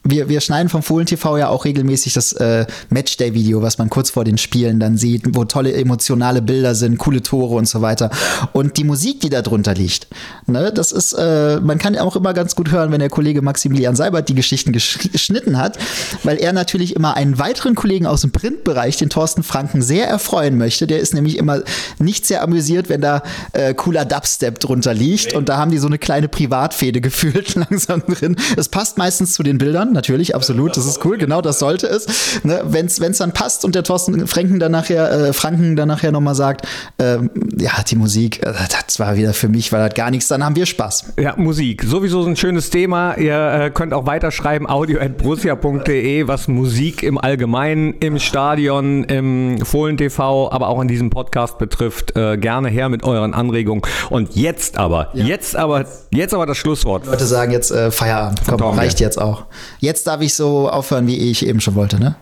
wir, 0.10 0.30
wir 0.30 0.42
schneiden 0.42 0.70
vom 0.70 0.84
Fohlen 0.84 1.06
TV 1.06 1.38
ja 1.38 1.50
auch 1.50 1.66
regelmäßig 1.66 2.14
das 2.14 2.34
äh, 2.34 2.66
Matchday-Video, 2.90 3.62
was 3.62 3.78
man 3.78 3.90
kurz 3.90 4.10
vor 4.10 4.24
den 4.24 4.38
Spielen 4.38 4.80
dann 4.80 4.98
sieht, 4.98 5.24
wo 5.36 5.46
tolle 5.46 5.74
emotionale 5.74 6.42
Bilder 6.42 6.76
sind, 6.76 6.98
coole 6.98 7.22
Tore 7.22 7.56
und 7.56 7.68
so 7.68 7.82
weiter. 7.82 8.10
Und 8.54 8.78
die 8.78 8.84
Musik, 8.84 9.22
die 9.22 9.30
da 9.30 9.42
drunter 9.42 9.74
liegt, 9.74 10.08
ne, 10.48 10.72
das 10.74 10.92
ist, 10.92 11.14
äh, 11.14 11.60
man 11.60 11.78
kann 11.78 11.98
auch 11.98 12.16
immer 12.16 12.34
ganz 12.34 12.56
gut 12.56 12.72
hören, 12.72 12.92
wenn 12.92 13.00
der 13.00 13.10
Kollege 13.10 13.42
Maximilian 13.42 13.96
Seibert 13.96 14.30
die 14.30 14.36
Geschichten 14.36 14.72
gesch 14.72 15.00
geschnitten 15.12 15.58
hat, 15.58 15.78
weil 16.24 16.38
er 16.38 16.54
natürlich 16.54 16.96
immer 16.96 17.16
einen 17.16 17.40
weiteren 17.40 17.76
Kollegen 17.76 18.06
aus 18.06 18.22
dem 18.22 18.32
Printbereich, 18.32 18.98
den 18.98 19.10
Thorsten 19.10 19.44
Franken, 19.44 19.82
sehr 19.82 20.08
erfreuen 20.08 20.58
möchte. 20.58 20.88
Der 20.88 21.00
ist 21.00 21.14
nämlich 21.14 21.38
immer 21.38 21.62
nicht 22.00 22.26
sehr 22.26 22.42
amüsiert, 22.42 22.90
wenn 22.90 23.02
da 23.02 23.24
äh, 23.54 23.74
cooler 23.74 24.06
Dubstep 24.06 24.60
drunter 24.60 24.94
liegt. 24.94 25.34
Und 25.34 25.50
da 25.50 25.58
haben 25.58 25.72
die 25.72 25.78
so 25.78 25.88
eine 25.88 25.98
kleine 25.98 26.28
Privatfehde 26.28 27.02
gefühlt 27.10 27.56
langsam 27.56 28.04
drin. 28.08 28.36
Es 28.58 28.70
passt 28.70 28.98
meistens 28.98 29.34
zu 29.34 29.44
den 29.44 29.58
Bildern, 29.58 29.94
natürlich, 30.00 30.34
absolut. 30.34 30.78
Das 30.78 30.86
ist 30.86 31.04
cool, 31.04 31.18
genau, 31.18 31.42
das 31.42 31.60
sollte 31.60 31.86
es. 31.88 32.40
Ne, 32.44 32.62
Wenn 32.64 32.86
es 32.86 33.18
dann 33.18 33.34
passt 33.34 33.66
und 33.66 33.76
der 33.76 33.84
Thorsten 33.84 34.28
Franken 34.28 34.58
dann 34.60 34.72
nachher, 34.72 35.12
äh, 35.12 35.34
Franken 35.34 35.76
dann 35.76 35.90
nachher 35.90 36.14
nochmal 36.14 36.36
sagt, 36.36 36.66
ähm, 37.00 37.30
ja, 37.58 37.72
die 37.86 37.98
Musik, 37.98 38.42
äh, 38.46 38.54
das 38.88 38.98
war 39.00 39.18
wieder 39.18 39.34
für 39.34 39.50
mich, 39.50 39.74
war 39.74 39.86
das 39.86 39.96
gar 39.96 40.10
nichts, 40.10 40.30
dann 40.30 40.44
haben 40.46 40.56
wir 40.56 40.66
Spaß. 40.66 41.14
Ja, 41.20 41.34
Musik. 41.36 41.84
Sowieso 41.84 42.24
so 42.24 42.30
ein 42.30 42.38
schönes 42.38 42.70
Thema. 42.70 43.18
Ihr 43.18 43.36
äh, 43.36 43.72
könnt 43.72 43.94
auch 43.94 44.06
weiterschreiben, 44.06 44.70
audio.brussia.de, 44.70 46.28
was 46.28 46.48
Musik 46.48 47.04
im 47.04 47.18
Allgemeinen, 47.18 47.96
im 48.00 48.20
Stadion, 48.20 49.04
im 49.04 49.66
Fohlen-TV, 49.66 50.50
aber 50.50 50.70
auch 50.70 50.82
in 50.82 50.88
diesem 50.88 51.10
Podcast 51.10 51.58
betrifft. 51.58 52.16
Äh, 52.16 52.38
gerne 52.38 52.70
her 52.70 52.88
mit 52.88 53.04
euren 53.04 53.34
Anregungen. 53.34 53.82
Und 54.10 54.38
jetzt 54.38 54.78
aber, 54.78 55.10
jetzt 55.14 55.58
aber, 55.58 55.86
jetzt 56.12 56.34
aber 56.34 56.46
das 56.46 56.58
Schlusswort. 56.58 57.06
Leute 57.06 57.26
sagen 57.26 57.52
jetzt 57.52 57.72
äh, 57.72 57.92
Feierabend, 57.92 58.40
komm, 58.48 58.62
reicht 58.78 59.02
jetzt 59.02 59.20
auch. 59.20 59.44
Jetzt 59.80 60.08
darf 60.08 60.22
ich 60.22 60.34
so 60.34 60.70
aufhören, 60.70 61.08
wie 61.08 61.18
ich 61.32 61.46
eben 61.46 61.62
schon 61.62 61.76
wollte, 61.76 62.00
ne? 62.00 62.16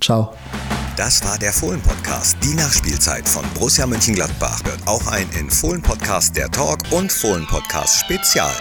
Ciao. 0.00 0.32
Das 0.96 1.22
war 1.24 1.38
der 1.38 1.52
Fohlen-Podcast, 1.52 2.36
die 2.42 2.54
Nachspielzeit 2.54 3.28
von 3.28 3.44
Borussia 3.54 3.86
Mönchengladbach. 3.86 4.62
Hört 4.64 4.86
auch 4.86 5.06
ein 5.06 5.28
in 5.38 5.50
Fohlen-Podcast 5.50 6.36
der 6.36 6.50
Talk 6.50 6.78
und 6.90 7.12
Fohlen-Podcast 7.12 8.00
Spezial. 8.00 8.54